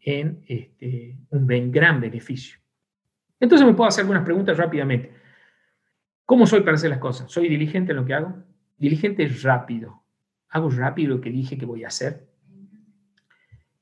[0.00, 2.58] en este, un gran beneficio.
[3.40, 5.12] Entonces me puedo hacer algunas preguntas rápidamente.
[6.24, 7.30] ¿Cómo soy para hacer las cosas?
[7.30, 8.34] ¿Soy diligente en lo que hago?
[8.76, 10.02] Diligente es rápido.
[10.48, 12.28] ¿Hago rápido lo que dije que voy a hacer?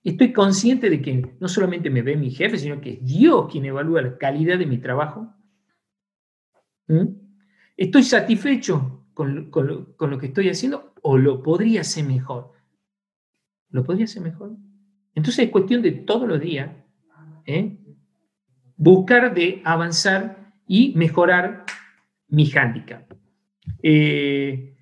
[0.02, 3.64] Estoy consciente de que no solamente me ve mi jefe, sino que es Dios quien
[3.64, 5.34] evalúa la calidad de mi trabajo.
[6.88, 7.04] ¿Mm?
[7.76, 12.52] ¿Estoy satisfecho con, lo que estoy haciendo o lo podría hacer mejor?
[13.70, 14.56] ¿Lo podría hacer mejor?
[15.14, 16.70] Entonces es cuestión de todos los días
[17.46, 17.78] ¿eh?
[18.76, 21.64] buscar de avanzar y mejorar
[22.28, 23.12] mi hándicap.
[23.82, 24.76] Eh,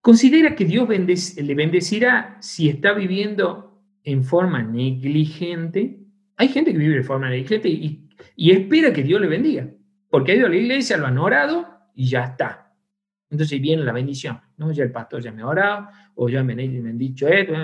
[0.00, 6.00] considera que Dios le bendecirá si está viviendo en forma negligente.
[6.36, 9.70] Hay gente que vive de forma negligente y, espera que Dios le bendiga,
[10.10, 12.74] porque ha ido a la iglesia, lo han orado y ya está.
[13.30, 14.72] Entonces viene la bendición, ¿no?
[14.72, 17.54] Ya el pastor ya me ha orado, o ya me, han dicho esto,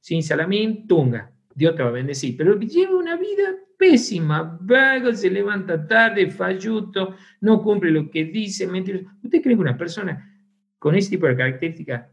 [0.00, 2.36] sin salamín, tunga, Dios te va a bendecir.
[2.36, 8.66] Pero lleva una vida pésima, vago, se levanta tarde, falluto, no cumple lo que dice,
[8.66, 9.06] mentiroso.
[9.22, 10.34] ¿Usted cree que una persona
[10.78, 12.08] con ese tipo de características,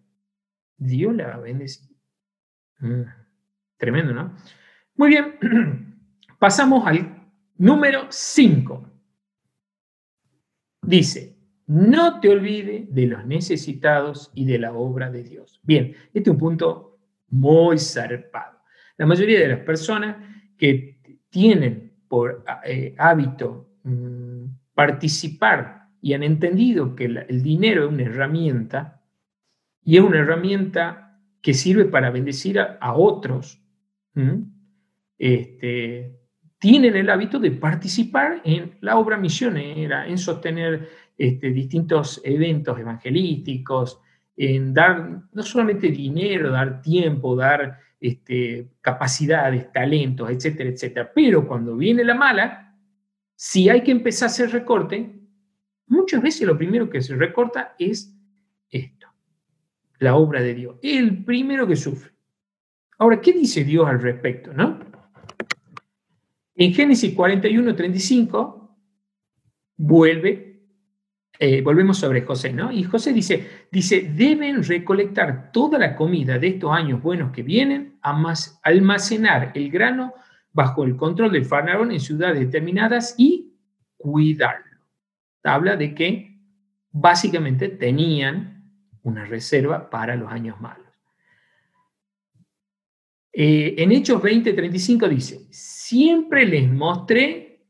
[0.77, 1.89] Dios la va a bendecir?
[2.79, 3.03] Mm,
[3.77, 4.35] tremendo, ¿no?
[4.95, 5.95] Muy bien,
[6.39, 8.94] pasamos al número 5.
[10.85, 11.35] Dice,
[11.67, 15.59] no te olvides de los necesitados y de la obra de Dios.
[15.63, 18.59] Bien, este es un punto muy zarpado.
[18.97, 20.17] La mayoría de las personas
[20.57, 28.03] que tienen por eh, hábito mm, participar y han entendido que el dinero es una
[28.03, 29.01] herramienta
[29.83, 33.61] y es una herramienta que sirve para bendecir a, otros,
[35.17, 36.19] este,
[36.65, 44.01] tienen el hábito de participar en la obra misionera, en sostener este, distintos eventos evangelísticos,
[44.35, 51.11] en dar no solamente dinero, dar tiempo, dar este, capacidades, talentos, etcétera, etcétera.
[51.13, 52.75] Pero cuando viene la mala,
[53.35, 55.19] si hay que empezar a hacer recorte,
[55.85, 58.11] muchas veces lo primero que se recorta es
[58.71, 59.07] esto,
[59.99, 60.77] la obra de Dios.
[60.81, 62.11] El primero que sufre.
[62.97, 64.51] Ahora, ¿qué dice Dios al respecto?
[64.51, 64.79] ¿no?
[66.55, 68.77] En Génesis 41, 35,
[69.77, 70.45] vuelve
[71.37, 72.71] eh, volvemos sobre José, ¿no?
[72.71, 77.99] Y José dice, dice, deben recolectar toda la comida de estos años buenos que vienen,
[78.01, 80.13] almacenar el grano
[80.53, 83.53] bajo el control del faraón en ciudades determinadas y
[83.97, 84.79] cuidarlo.
[85.43, 86.39] Habla de que
[86.91, 88.71] básicamente tenían
[89.03, 90.84] una reserva para los años malos.
[93.37, 97.65] Eh, en Hechos 20:35 dice, siempre les mostré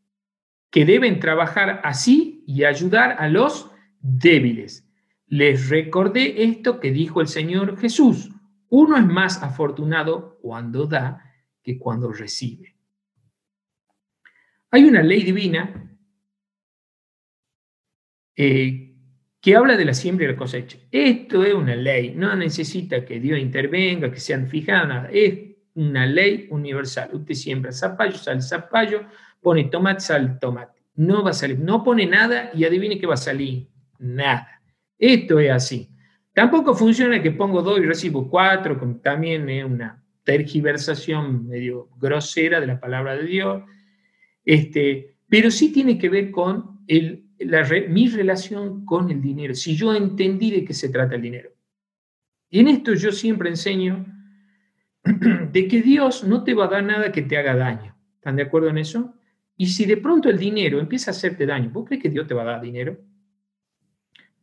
[0.69, 4.87] que deben trabajar así y ayudar a los débiles.
[5.25, 8.29] Les recordé esto que dijo el Señor Jesús.
[8.69, 12.75] Uno es más afortunado cuando da que cuando recibe.
[14.69, 15.97] Hay una ley divina
[18.35, 18.95] eh,
[19.41, 20.77] que habla de la siembra y la cosecha.
[20.91, 25.09] Esto es una ley, no necesita que Dios intervenga, que sean fijados, nada.
[25.11, 27.09] Es una ley universal.
[27.13, 29.05] Usted siembra zapallo, sale zapallo,
[29.41, 31.59] pone tomate, sale tomate no va a salir.
[31.59, 33.67] No pone nada y adivine qué va a salir.
[33.99, 34.61] Nada.
[34.97, 35.89] Esto es así.
[36.33, 42.59] Tampoco funciona que pongo dos y recibo cuatro, como también es una tergiversación medio grosera
[42.59, 43.63] de la palabra de Dios.
[44.43, 47.25] Este, pero sí tiene que ver con el,
[47.89, 51.51] mi relación con el dinero, si yo entendí de qué se trata el dinero.
[52.49, 54.05] Y en esto yo siempre enseño
[55.51, 57.95] de que Dios no te va a dar nada que te haga daño.
[58.15, 59.13] ¿Están de acuerdo en eso?
[59.55, 62.33] Y si de pronto el dinero empieza a hacerte daño, ¿vos crees que Dios te
[62.33, 62.97] va a dar dinero?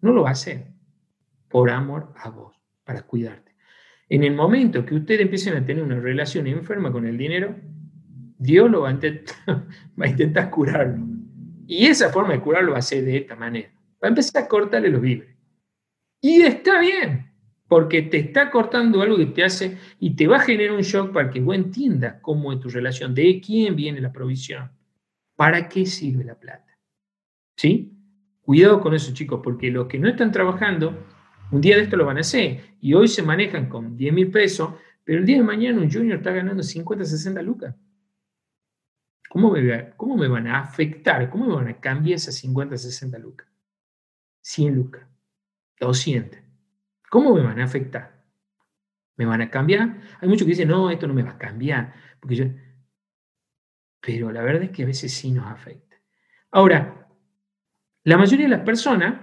[0.00, 0.68] No lo va a hacer
[1.48, 3.54] por amor a vos, para cuidarte.
[4.08, 7.56] En el momento que ustedes empiecen a tener una relación enferma con el dinero,
[8.38, 11.06] Dios lo va a, intentar, curarlo.
[11.66, 13.70] Y esa forma de curarlo va a ser de esta manera.
[14.02, 15.36] Va a empezar a cortarle los víveres.
[16.20, 17.31] Y está bien,
[17.72, 21.10] porque te está cortando algo que te hace y te va a generar un shock
[21.10, 24.70] para que vos entiendas cómo es tu relación, de quién viene la provisión.
[25.36, 26.78] ¿Para qué sirve la plata?
[27.56, 27.90] ¿Sí?
[28.42, 31.06] Cuidado con eso, chicos, porque los que no están trabajando,
[31.50, 34.30] un día de esto lo van a hacer y hoy se manejan con 10 mil
[34.30, 37.74] pesos, pero el día de mañana un junior está ganando 50, 60 lucas.
[39.30, 41.30] ¿Cómo me, ¿Cómo me van a afectar?
[41.30, 43.48] ¿Cómo me van a cambiar esas 50, 60 lucas?
[44.42, 45.06] 100 lucas,
[45.80, 46.41] 200.
[47.12, 48.24] ¿Cómo me van a afectar?
[49.18, 50.00] ¿Me van a cambiar?
[50.18, 51.92] Hay muchos que dicen, no, esto no me va a cambiar,
[54.00, 55.96] pero la verdad es que a veces sí nos afecta.
[56.50, 57.06] Ahora,
[58.04, 59.20] la mayoría de las personas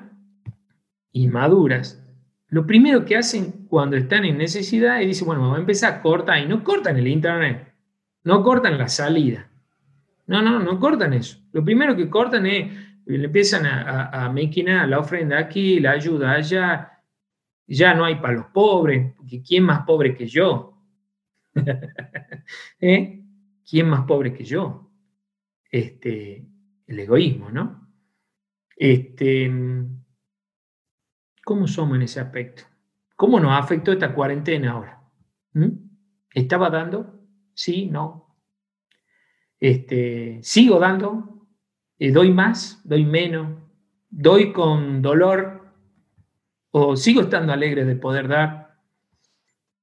[1.13, 2.05] inmaduras,
[2.49, 6.01] lo primero que hacen cuando están en necesidad es dicen, bueno, vamos a empezar a
[6.03, 7.73] cortar, y no cortan el internet,
[8.23, 9.49] no cortan la salida.
[10.27, 11.39] No, no, no cortan eso.
[11.53, 12.71] Lo primero que cortan es,
[13.07, 16.98] le empiezan a, a, a la ofrenda aquí, la ayuda allá,
[17.75, 20.77] ya no hay para los pobres, porque ¿quién más pobre que yo?
[22.81, 23.23] ¿Eh?
[23.69, 24.91] ¿Quién más pobre que yo?
[25.71, 26.47] Este,
[26.87, 27.87] el egoísmo, ¿no?
[28.75, 29.51] Este,
[31.43, 32.63] ¿Cómo somos en ese aspecto?
[33.15, 35.03] ¿Cómo nos afectó esta cuarentena ahora?
[35.53, 35.67] ¿Mm?
[36.33, 37.21] ¿Estaba dando?
[37.53, 38.37] Sí, no.
[39.59, 41.47] Este, ¿Sigo dando?
[41.97, 42.81] Eh, ¿Doy más?
[42.83, 43.57] ¿Doy menos?
[44.09, 45.58] ¿Doy con dolor?
[46.71, 48.75] ¿O sigo estando alegre de poder dar?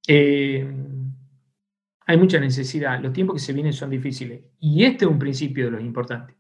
[0.07, 0.67] Eh,
[2.07, 3.01] hay mucha necesidad.
[3.01, 4.43] Los tiempos que se vienen son difíciles.
[4.61, 6.37] Y este es un principio de lo importante.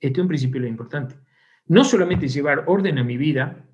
[0.00, 1.16] Este es un principio de lo importante.
[1.66, 3.64] No solamente llevar orden a mi vida,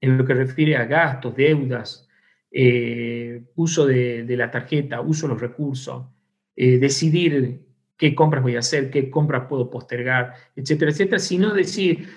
[0.00, 2.08] en lo que refiere a gastos, deudas,
[2.50, 6.06] eh, uso de, la tarjeta, uso de los recursos,
[6.54, 7.66] eh, decidir
[7.96, 12.08] qué compras voy a hacer, qué compras puedo postergar, etcétera, etcétera, sino decir,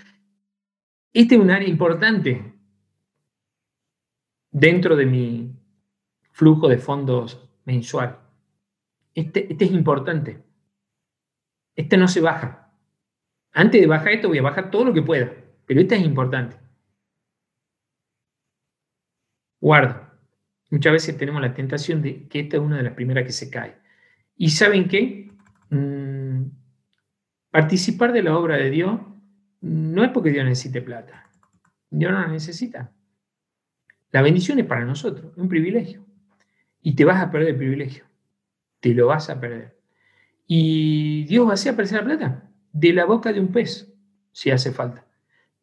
[1.14, 2.54] este es un área importante
[4.52, 5.56] dentro de mi
[6.32, 8.20] flujo de fondos mensual.
[9.14, 10.44] Este, este es importante.
[11.76, 12.74] Este no se baja.
[13.54, 15.34] Antes de bajar esto voy a bajar todo lo que pueda,
[15.66, 16.58] pero este es importante.
[19.60, 20.10] Guardo.
[20.70, 23.50] Muchas veces tenemos la tentación de que esta es una de las primeras que se
[23.50, 23.78] cae.
[24.38, 25.30] ¿Y saben qué?
[25.70, 26.46] Mm,
[27.52, 29.00] participar de la obra de Dios
[29.62, 31.30] no es porque Dios necesite plata.
[31.90, 32.92] Dios no la necesita.
[34.12, 36.06] La bendición es para nosotros, es un privilegio.
[36.82, 38.06] Y te vas a perder el privilegio.
[38.80, 39.78] Te lo vas a perder.
[40.48, 43.94] Y Dios va a hacer aparecer la plata de la boca de un pez,
[44.32, 45.06] si hace falta.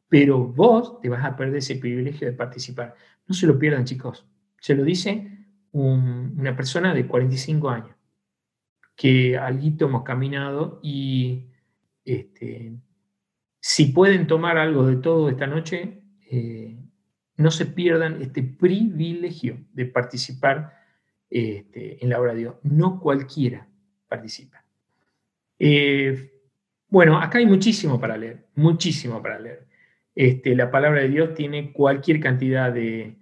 [0.09, 2.95] Pero vos te vas a perder ese privilegio de participar.
[3.27, 4.27] No se lo pierdan, chicos.
[4.61, 5.31] Se lo dice
[5.73, 7.95] una persona de 45 años,
[8.97, 11.47] que algo hemos caminado y
[12.05, 12.73] este,
[13.61, 16.77] si pueden tomar algo de todo esta noche, eh,
[17.37, 20.73] no se pierdan este privilegio de participar
[21.31, 22.55] este, en la obra de Dios.
[22.63, 23.69] No cualquiera
[24.09, 24.65] participa.
[25.59, 26.33] Eh,
[26.89, 29.67] bueno, acá hay muchísimo para leer, muchísimo para leer.
[30.15, 33.17] Este, la palabra de Dios tiene cualquier cantidad de,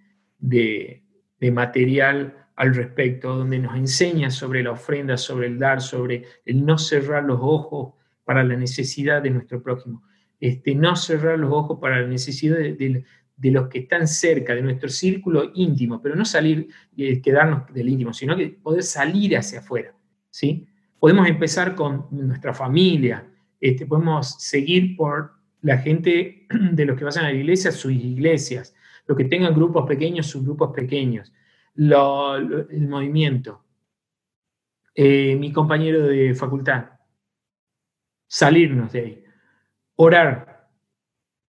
[1.53, 6.78] material al respecto, donde nos enseña sobre la ofrenda, sobre el dar, sobre el no
[6.78, 10.03] cerrar los ojos para la necesidad de nuestro prójimo,
[10.41, 13.05] este, no cerrar los ojos para la necesidad de,
[13.51, 17.89] los que están cerca, de nuestro círculo íntimo, pero no salir, y eh, quedarnos del
[17.89, 19.95] íntimo, sino que poder salir hacia afuera.
[20.30, 20.66] ¿sí?
[20.99, 23.26] Podemos empezar con nuestra familia,
[23.61, 25.32] este, podemos seguir por
[25.62, 28.74] la gente de los que vayan a la iglesia, sus iglesias,
[29.07, 31.32] los que tengan grupos pequeños, sus grupos pequeños,
[31.76, 33.64] el movimiento,
[34.95, 36.87] eh, mi compañero de facultad,
[38.26, 39.24] salirnos de ahí,
[39.97, 40.69] orar,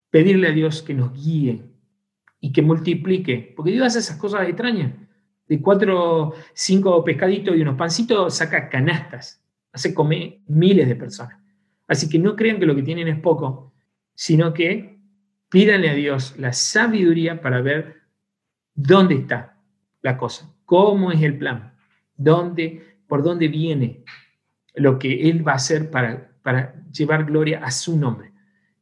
[0.09, 1.63] pedirle a Dios que nos guíe
[2.39, 4.93] y que multiplique, porque Dios hace esas cosas extrañas.
[5.47, 11.37] De cuatro, cinco pescaditos y unos pancitos saca canastas, hace comer miles de personas.
[11.87, 13.73] Así que no crean que lo que tienen es poco,
[14.15, 14.97] sino que
[15.49, 18.01] pídanle a Dios la sabiduría para ver
[18.73, 19.59] dónde está
[20.01, 21.75] la cosa, cómo es el plan,
[22.15, 24.03] dónde, por dónde viene
[24.75, 28.34] lo que Él va a hacer para, para llevar gloria a su nombre.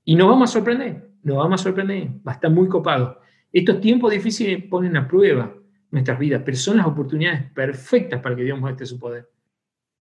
[0.05, 3.19] Y nos vamos a sorprender, nos vamos a sorprender, va a estar muy copado.
[3.51, 5.53] Estos tiempos difíciles ponen a prueba
[5.91, 9.29] nuestras vidas, pero son las oportunidades perfectas para que Dios muestre su poder.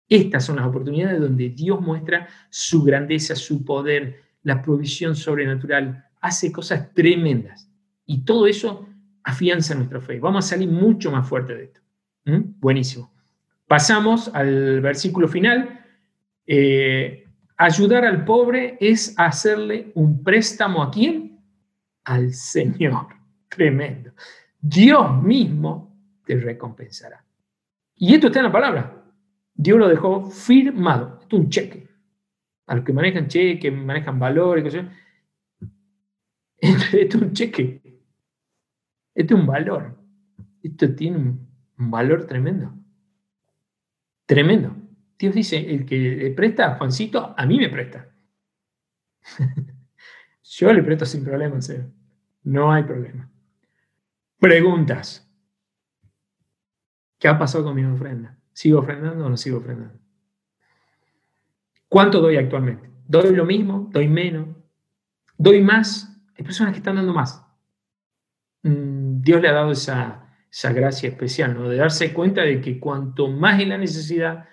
[0.08, 6.52] Estas son las oportunidades donde Dios muestra su grandeza, su poder, la provisión sobrenatural, hace
[6.52, 7.68] cosas tremendas.
[8.06, 8.88] Y todo eso
[9.24, 10.18] afianza nuestra fe.
[10.18, 11.80] Vamos a salir mucho más fuerte de esto.
[12.26, 12.60] ¿Mm?
[12.60, 13.12] Buenísimo.
[13.66, 15.80] Pasamos al versículo final.
[16.46, 17.26] Eh,
[17.56, 21.40] ayudar al pobre es hacerle un préstamo a quién?
[22.04, 23.08] Al Señor.
[23.48, 24.12] Tremendo.
[24.60, 25.94] Dios mismo
[26.24, 27.24] te recompensará.
[27.96, 29.04] Y esto está en la palabra.
[29.54, 31.18] Dios lo dejó firmado.
[31.20, 31.92] Esto es un cheque
[32.72, 34.86] a los que manejan cheque, manejan valores, cosas.
[36.58, 37.82] Esto es un cheque.
[39.14, 39.98] Esto es un valor.
[40.62, 42.72] Esto tiene un valor tremendo.
[44.26, 44.74] Tremendo.
[45.22, 48.08] Dios dice, el que le presta a Juancito, a mí me presta.
[50.42, 51.60] Yo le presto sin problema,
[52.42, 53.30] no hay problema.
[54.40, 55.32] Preguntas.
[57.20, 58.36] ¿Qué ha pasado con mi ofrenda?
[58.52, 59.96] ¿Sigo ofrendando o no sigo ofrendando?
[61.88, 62.90] ¿Cuánto doy actualmente?
[63.06, 63.88] ¿Doy lo mismo?
[63.92, 64.48] ¿Doy menos?
[65.38, 66.20] ¿Doy más?
[66.36, 67.46] Hay personas que están dando más.
[68.64, 70.26] Mm, Dios le ha dado esa,
[70.74, 71.68] gracia especial, ¿no?
[71.68, 74.48] De darse cuenta de que cuanto más es la necesidad,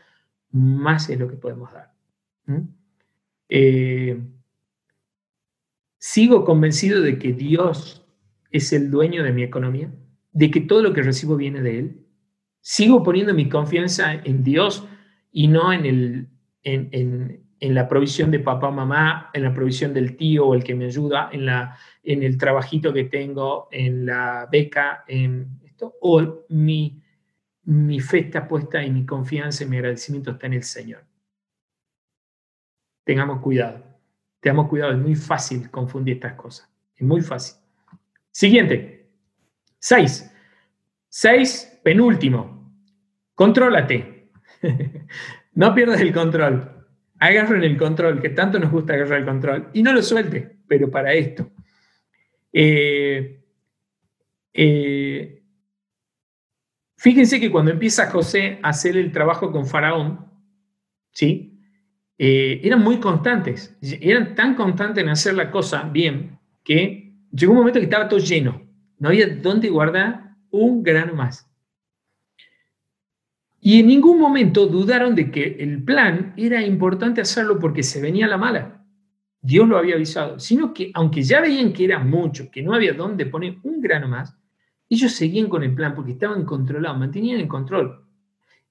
[0.52, 1.93] más es lo que podemos dar.
[3.50, 4.20] Eh,
[5.97, 8.06] sigo convencido de que Dios
[8.52, 9.91] es el dueño de mi economía,
[10.32, 12.06] de que todo lo que recibo viene de Él.
[12.62, 14.86] sigo poniendo mi confianza en Dios
[15.32, 16.28] y no en, el,
[16.64, 20.86] en, la provisión de papá, mamá, en la provisión del tío o el que me
[20.86, 27.02] ayuda, en, la, en el trabajito que tengo, en la beca, en esto, o mi,
[27.64, 31.03] mi fe está puesta y mi confianza y mi agradecimiento está en el Señor.
[33.03, 33.84] Tengamos cuidado,
[34.39, 37.60] tengamos cuidado, es muy fácil confundir estas cosas, es muy fácil.
[38.32, 39.10] Siguiente,
[39.80, 40.32] seis.
[41.12, 42.72] Seis, penúltimo,
[43.34, 44.30] contrólate.
[45.53, 46.86] no pierdas el control.
[47.20, 49.70] Agarren el control, que tanto nos gusta agarrar el control.
[49.74, 51.51] Y no lo suelte, pero para esto.
[52.53, 53.43] Eh,
[54.53, 55.38] eh,
[57.00, 60.28] fíjense que cuando empieza José a hacer el trabajo con Faraón,
[61.12, 61.58] ¿sí?
[62.18, 63.78] Eh, eran muy constantes.
[63.82, 68.20] Eran tan constantes en hacer la cosa bien que llegó un momento que estaba todo
[68.20, 68.62] lleno.
[68.97, 71.50] No había dónde guardar un grano más.
[73.62, 78.28] Y en ningún momento dudaron de que el plan era importante hacerlo porque se venía
[78.28, 78.86] la mala.
[79.41, 82.91] Dios lo había avisado, sino que aunque ya veían que era mucho, que no había
[82.91, 84.36] dónde poner un grano más,
[84.89, 88.05] ellos seguían con el plan porque estaban controlados, mantenían el control.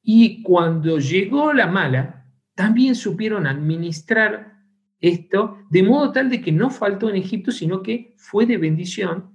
[0.02, 4.58] Y cuando llegó la mala, también supieron administrar
[5.00, 9.30] esto de modo tal de que no faltó en Egipto, sino que fue de bendición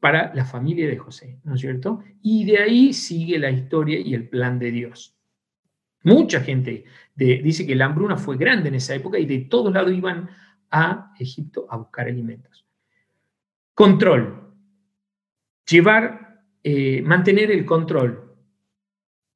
[0.00, 2.02] para la familia de José, ¿no es cierto?
[2.20, 5.16] Y de ahí sigue la historia y el plan de Dios.
[6.02, 6.84] Mucha gente
[7.14, 10.28] dice que la hambruna fue grande en esa época y de todos lados iban
[10.70, 12.66] a Egipto a buscar alimentos.
[13.72, 14.43] Control.
[15.68, 18.36] Llevar, eh, mantener el control.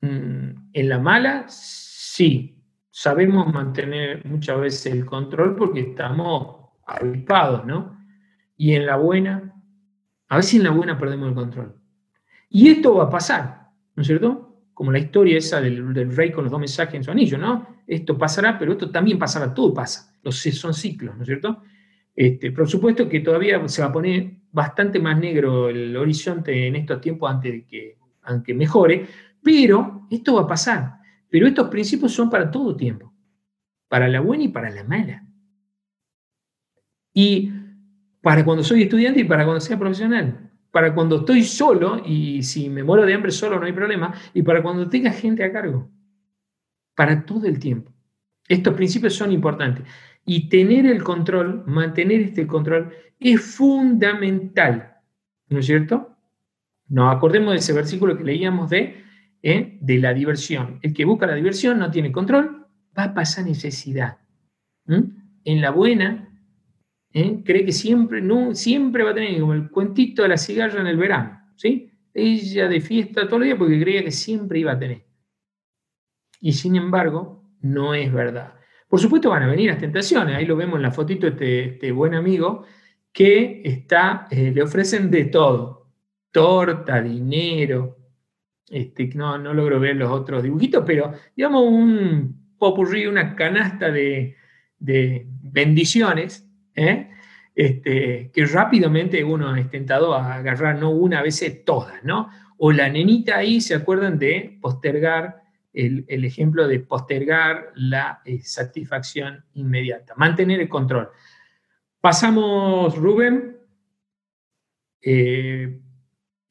[0.00, 2.62] Mm, en la mala, sí.
[2.90, 7.96] Sabemos mantener muchas veces el control porque estamos avispados, ¿no?
[8.56, 9.54] Y en la buena,
[10.28, 11.74] a si en la buena perdemos el control.
[12.50, 14.62] Y esto va a pasar, ¿no es cierto?
[14.74, 17.82] Como la historia esa del, rey con los dos mensajes en su anillo, ¿no?
[17.86, 20.14] Esto pasará, pero esto también pasará, todo pasa.
[20.22, 21.62] Los, son ciclos, ¿no es cierto?
[22.20, 26.74] Este, por supuesto que todavía se va a poner bastante más negro el horizonte en
[26.74, 29.06] estos tiempos antes de que, aunque mejore,
[29.40, 30.94] pero esto va a pasar.
[31.30, 33.14] Pero estos principios son para todo tiempo,
[33.86, 35.24] para la buena y para la mala.
[37.14, 37.52] Y
[38.20, 40.50] para cuando soy estudiante y para cuando sea profesional.
[40.72, 44.12] Para cuando estoy solo y si me muero de hambre solo no hay problema.
[44.34, 45.88] Y para cuando tenga gente a cargo.
[46.96, 47.92] Para todo el tiempo.
[48.48, 49.84] Estos principios son importantes.
[50.28, 54.98] Y tener el control, mantener este control, es fundamental.
[55.48, 56.14] ¿No es cierto?
[56.88, 59.02] Nos acordemos de ese versículo que leíamos de,
[59.42, 59.78] ¿eh?
[59.80, 60.80] de la diversión.
[60.82, 62.66] El que busca la diversión no tiene control,
[62.96, 64.18] va a pasar necesidad.
[64.86, 66.28] En la buena
[67.14, 67.42] ¿eh?
[67.42, 70.88] cree que siempre, no, siempre va a tener como el cuentito de la cigarra en
[70.88, 71.90] el verano, ¿sí?
[72.12, 75.06] Ella de fiesta todo el día porque creía que siempre iba a tener.
[76.38, 78.57] Y sin embargo, no es verdad.
[78.88, 81.64] Por supuesto van a venir las tentaciones, ahí lo vemos en la fotito de este,
[81.74, 82.64] este, buen amigo
[83.12, 85.90] que está, eh, le ofrecen de todo,
[86.30, 87.98] torta, dinero,
[88.68, 94.36] este, no, no logro ver los otros dibujitos, pero digamos un popurrí, una canasta de,
[94.78, 97.10] de bendiciones ¿eh?
[97.54, 102.30] Este, que rápidamente uno es tentado a agarrar, no una, vez todas, ¿no?
[102.56, 109.44] O la nenita ahí, ¿se acuerdan de postergar, el, ejemplo de postergar la eh, satisfacción
[109.54, 111.08] inmediata, mantener el control?
[112.00, 113.56] Pasamos, Rubén,
[115.00, 115.80] eh,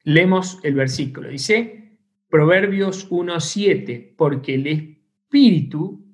[0.04, 1.98] leemos el versículo, dice
[2.28, 6.04] Proverbios 1.7, porque el Espíritu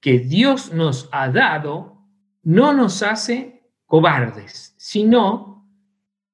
[0.00, 1.96] que Dios nos ha dado
[2.42, 5.68] no nos hace cobardes, sino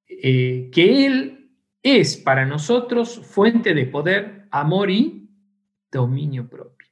[0.06, 1.50] eh, que Él
[1.82, 5.21] es para nosotros fuente de poder, amor y
[5.92, 6.88] dominio propio.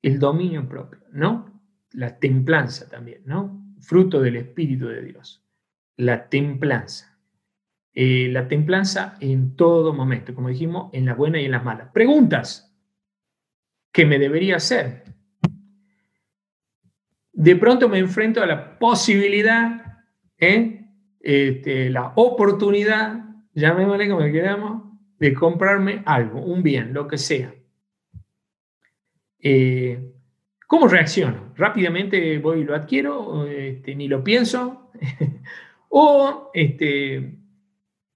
[0.00, 1.60] El dominio propio, ¿no?
[1.90, 3.74] La templanza también, ¿no?
[3.80, 5.44] Fruto del Espíritu de Dios.
[5.96, 7.18] La templanza.
[7.92, 11.88] Eh, la templanza en todo momento, como dijimos, en las buenas y en las malas.
[11.92, 12.72] Preguntas.
[13.90, 15.04] ¿Qué me debería hacer?
[17.34, 19.98] de pronto me enfrento a la posibilidad,
[20.38, 20.86] ¿eh?
[21.20, 24.84] este, la oportunidad, llamémosle como queramos,
[25.18, 27.52] de comprarme algo, un bien, lo que sea.
[29.46, 30.10] Eh,
[30.66, 31.52] ¿Cómo reacciono?
[31.54, 33.46] ¿Rápidamente voy y lo adquiero?
[33.46, 34.90] Este, ¿Ni lo pienso?
[35.90, 37.38] ¿O este,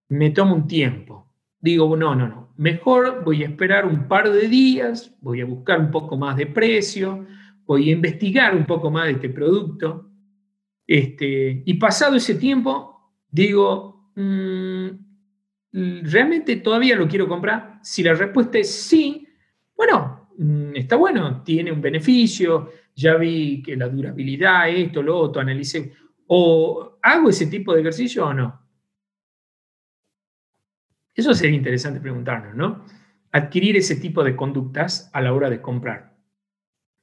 [0.09, 1.31] me tomo un tiempo?
[1.61, 2.55] Digo, no, no, no.
[2.57, 6.47] Mejor voy a esperar un par de días, voy a buscar un poco más de
[6.47, 7.27] precio,
[7.67, 10.11] voy a investigar un poco más de este producto.
[10.87, 14.89] Este, y pasado ese tiempo, digo, mm,
[16.05, 17.81] ¿realmente todavía lo quiero comprar?
[17.83, 19.29] Si la respuesta es sí,
[19.77, 20.18] bueno,
[20.75, 25.93] está bueno, tiene un beneficio, ya vi que la durabilidad, esto, lo otro, analicé.
[26.29, 28.61] ¿O hago ese tipo de ejercicio o no?
[31.15, 32.85] Eso sería interesante preguntarnos, ¿no?
[33.33, 36.17] Adquirir ese tipo de conductas a la hora de comprar.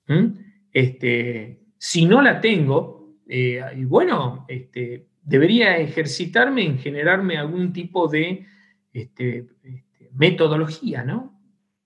[0.08, 0.26] ¿Mm?
[0.72, 8.08] Este, si no la tengo, eh, y bueno, este, debería ejercitarme en generarme algún tipo
[8.08, 8.46] de
[8.94, 11.35] este, este, metodología, ¿no?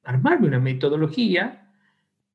[0.10, 1.68] Armarme una metodología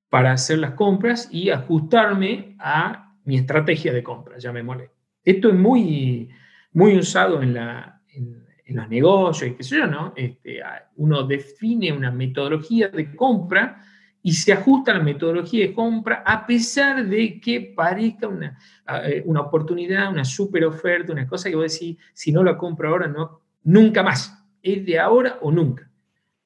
[0.08, 4.92] para hacer las compras y ajustarme a mi estrategia de compra, llamémosle.
[5.24, 6.30] Esto es muy,
[6.72, 8.44] muy usado en, la, en,
[8.76, 10.12] los negocios, qué sé yo, ¿no?
[10.14, 10.60] Este,
[10.98, 13.82] uno define una metodología de compra
[14.22, 18.56] y se ajusta a la metodología de compra a pesar de que parezca una,
[19.04, 22.88] eh, una oportunidad, una super oferta, una cosa que vos decís, si no la compro
[22.90, 24.46] ahora, no, nunca más.
[24.62, 25.83] Es de ahora o nunca.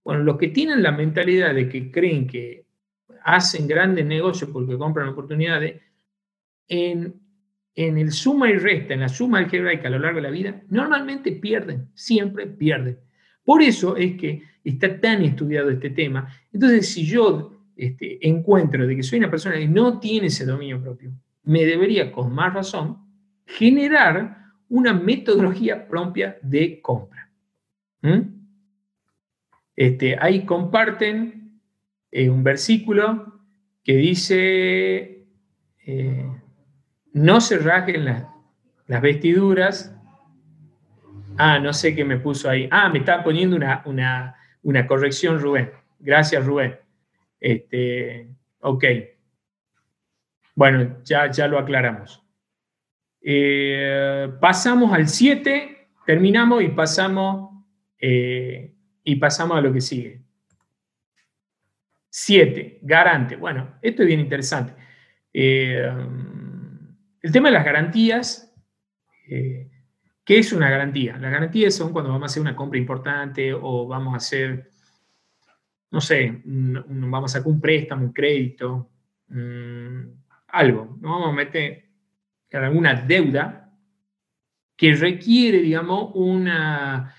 [0.08, 2.64] Bueno, los que tienen la mentalidad de que creen que
[3.24, 5.82] hacen grandes negocios porque compran oportunidades,
[6.66, 7.20] en,
[7.74, 10.62] en el suma y resta, en la suma algebraica a lo largo de la vida,
[10.70, 12.98] normalmente pierden, siempre pierden.
[13.44, 16.26] Por eso es que está tan estudiado este tema.
[16.54, 20.80] Entonces, si yo este, encuentro de que soy una persona que no tiene ese dominio
[20.80, 22.96] propio, me debería, con más razón,
[23.44, 24.38] generar
[24.70, 27.30] una metodología propia de compra.
[28.00, 28.37] ¿Mm?
[29.78, 31.60] Este, ahí comparten
[32.10, 33.44] eh, un versículo
[33.84, 35.24] que dice,
[35.86, 36.26] eh,
[37.12, 39.96] no se rasguen las vestiduras.
[41.36, 42.68] Ah, no sé qué me puso ahí.
[42.72, 45.70] Ah, me está poniendo una, una, una corrección Rubén.
[46.00, 46.76] Gracias, Rubén.
[47.38, 48.84] Este, ok.
[50.56, 52.20] Bueno, ya, ya lo aclaramos.
[53.22, 57.64] Eh, pasamos al 7, terminamos y pasamos,
[59.08, 60.20] y pasamos a lo que sigue.
[62.10, 63.36] 7, garante.
[63.36, 64.74] Bueno, esto es bien interesante.
[65.32, 65.90] Eh,
[67.22, 68.52] el tema de las garantías,
[69.26, 71.16] ¿qué es una garantía?
[71.16, 74.70] Las garantías son cuando vamos a hacer una compra importante o vamos a hacer
[75.90, 78.90] no sé, vamos a sacar un préstamo, un crédito,
[79.28, 80.00] mm,
[80.48, 81.12] algo, ¿no?
[81.12, 81.88] vamos a meter
[82.52, 83.72] alguna deuda
[84.76, 87.14] que requiere, digamos, una,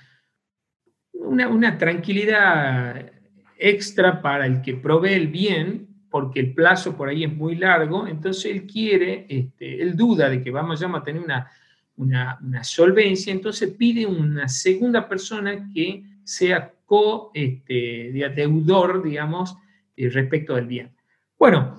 [1.30, 3.12] una, tranquilidad
[3.58, 8.08] extra para el que provee el bien, porque el plazo por ahí es muy largo,
[8.08, 11.50] entonces él quiere, este, él duda de que vamos a tener una,
[11.98, 19.56] una, una solvencia, entonces pide una segunda persona que sea co este, deudor, digamos,
[19.96, 20.92] eh, respecto del bien.
[21.38, 21.76] Bueno,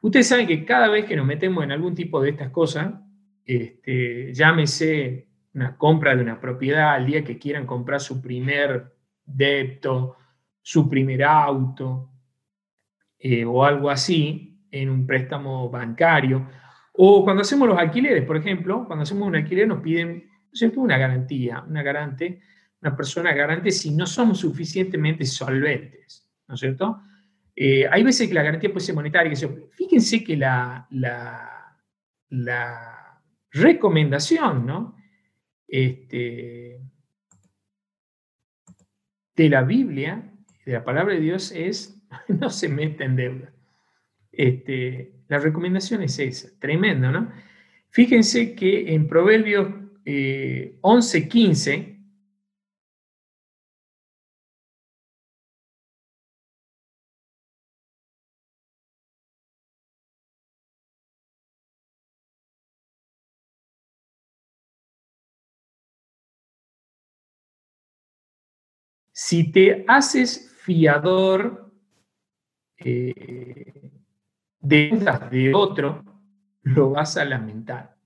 [0.00, 2.94] ustedes saben que cada vez que nos metemos en algún tipo de estas cosas,
[3.44, 8.94] este, llámese una compra de una propiedad, al día que quieran comprar su primer
[9.24, 10.16] débito,
[10.62, 12.10] su primer auto
[13.18, 16.48] eh, o algo así en un préstamo bancario,
[16.92, 20.28] o cuando hacemos los alquileres, por ejemplo, cuando hacemos un alquiler nos piden
[20.76, 22.40] una garantía, una garante
[22.82, 27.02] una persona garante si no somos suficientemente solventes, ¿no es cierto?
[27.54, 29.36] Eh, hay veces que la garantía puede ser monetaria.
[29.72, 31.46] Fíjense que la, la,
[33.52, 34.96] recomendación ¿no?
[35.70, 36.80] Este,
[39.36, 40.30] de la Biblia,
[40.66, 43.52] de la palabra de Dios, es no se meta en deuda.
[44.32, 47.32] Este, la recomendación es esa, tremendo, ¿no?
[47.90, 49.68] Fíjense que en Proverbios
[50.04, 51.28] eh, 11,
[69.22, 71.70] Si te haces fiador
[72.78, 73.92] eh,
[74.60, 76.02] de de otro,
[76.62, 77.96] lo vas a lamentar.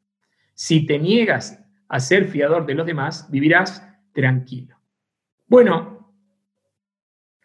[0.54, 4.76] Si te niegas a ser fiador de los demás, vivirás tranquilo.
[5.46, 6.12] Bueno,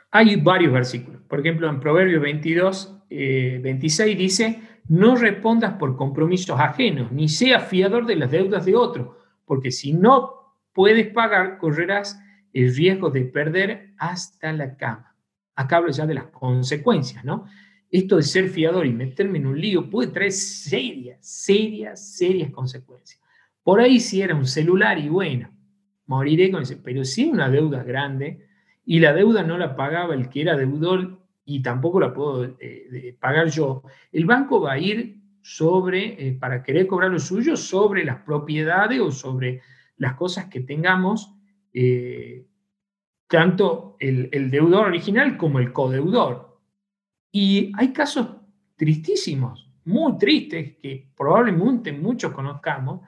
[0.09, 1.21] hay varios versículos.
[1.27, 7.67] Por ejemplo, en Proverbios 22, 26 eh, dice, no respondas por compromisos ajenos, ni seas
[7.67, 12.19] fiador de las deudas de otro, porque si no puedes pagar, correrás
[12.53, 15.15] el riesgo de perder hasta la cama.
[15.55, 17.45] Acá hablo ya de las consecuencias, ¿no?
[17.91, 23.19] Esto de ser fiador y meterme en un lío puede traer serias, serias, serias consecuencias.
[23.63, 25.51] Por ahí si era un celular y bueno,
[26.05, 28.47] moriré con ese, pero si una deuda grande
[28.85, 33.15] y la deuda no la pagaba el que era deudor y tampoco la puedo eh,
[33.19, 38.05] pagar yo, el banco va a ir sobre, eh, para querer cobrar lo suyo, sobre
[38.05, 39.61] las propiedades o sobre
[39.97, 41.35] las cosas que tengamos
[41.73, 42.45] eh,
[43.27, 46.59] tanto el, deudor original como el codeudor.
[47.31, 48.27] Y hay casos
[48.75, 53.01] tristísimos, muy tristes, que probablemente muchos conozcamos,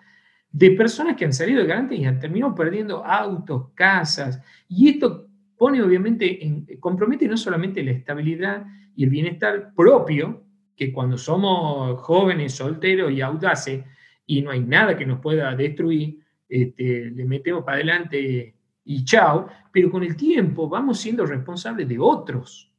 [0.51, 4.41] de personas que han salido de garantes y han terminado perdiendo autos, casas.
[4.67, 10.43] Y esto pone obviamente, en, compromete no solamente la estabilidad y el bienestar propio,
[10.75, 13.83] que cuando somos jóvenes, solteros y audaces,
[14.25, 16.20] y no hay nada que nos pueda destruir,
[16.51, 21.97] este, le metemos para adelante y chao, pero con el tiempo vamos siendo responsables de
[21.97, 22.69] otros,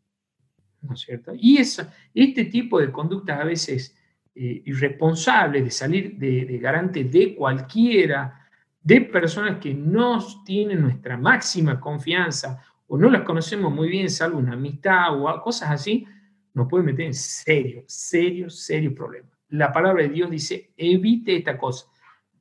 [0.82, 1.32] ¿no es cierto?
[1.34, 3.96] Y este tipo de conductas a veces
[4.34, 8.46] eh, irresponsables, de salir de, garante de cualquiera,
[8.82, 14.38] de personas que no tienen nuestra máxima confianza o no las conocemos muy bien, salvo
[14.38, 16.06] una amistad o cosas así,
[16.52, 19.30] nos puede meter en serio, serio, serio problema.
[19.48, 21.86] La palabra de Dios dice, evite esta cosa.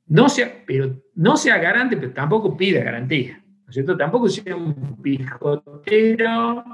[0.06, 3.42] No sea, pero no sea garante, pero tampoco pida garantía.
[3.64, 3.96] ¿No es cierto?
[3.96, 6.64] Tampoco sea un pijotero,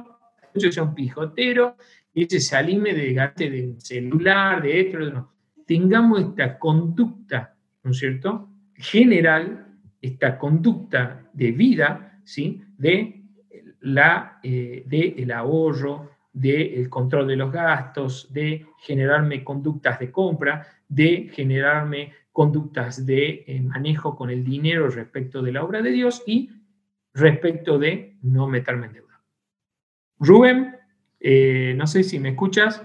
[0.55, 1.77] sea un pijotero
[2.15, 5.33] y alime de garante de celular, de esto, de no.
[5.67, 7.55] Tengamos esta conducta,
[7.85, 8.49] ¿no es cierto?
[8.75, 9.67] General,
[10.01, 12.63] esta conducta de vida, ¿sí?
[12.77, 13.23] De
[13.81, 20.67] la, eh, de el ahorro, del control de los gastos, de generarme conductas de compra,
[20.89, 26.23] de generarme conductas de eh, manejo con el dinero respecto de la obra de Dios
[26.25, 26.49] y
[27.13, 29.21] respecto de no meterme en deuda.
[30.21, 30.77] Rubén,
[31.19, 32.81] eh, no sé si me escuchas.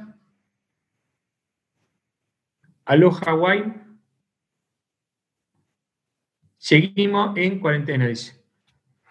[2.86, 3.76] Aló, Hawái.
[6.58, 8.44] Seguimos en cuarentena, dice.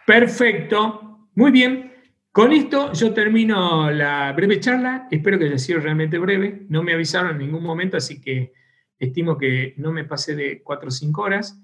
[0.04, 1.28] Perfecto.
[1.36, 1.92] Muy bien.
[2.32, 5.06] Con esto yo termino la breve charla.
[5.08, 6.66] Espero que haya sido realmente breve.
[6.68, 8.52] No me avisaron en ningún momento, así que
[9.02, 11.60] estimo que no me pasé de 4 o 5 horas.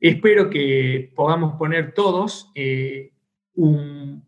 [0.00, 3.12] Espero que podamos poner todos eh,
[3.54, 4.24] un,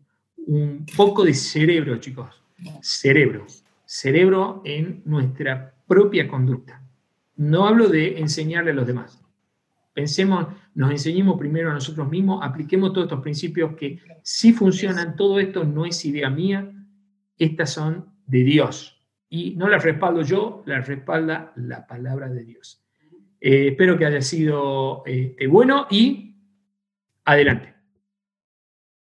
[0.95, 2.43] poco de cerebro, chicos.
[2.81, 3.47] Cerebro.
[3.85, 6.81] Cerebro en nuestra propia conducta.
[7.37, 9.19] No hablo de enseñarle a los demás.
[9.93, 15.39] Pensemos, nos enseñemos primero a nosotros mismos, apliquemos todos estos principios que si funcionan, todo
[15.39, 16.71] esto no es idea mía,
[17.37, 18.92] estas son de Dios
[19.33, 22.85] y no la respaldo yo, la respalda la palabra de Dios.
[23.41, 26.35] Eh, espero que haya sido este, bueno y
[27.25, 27.72] adelante.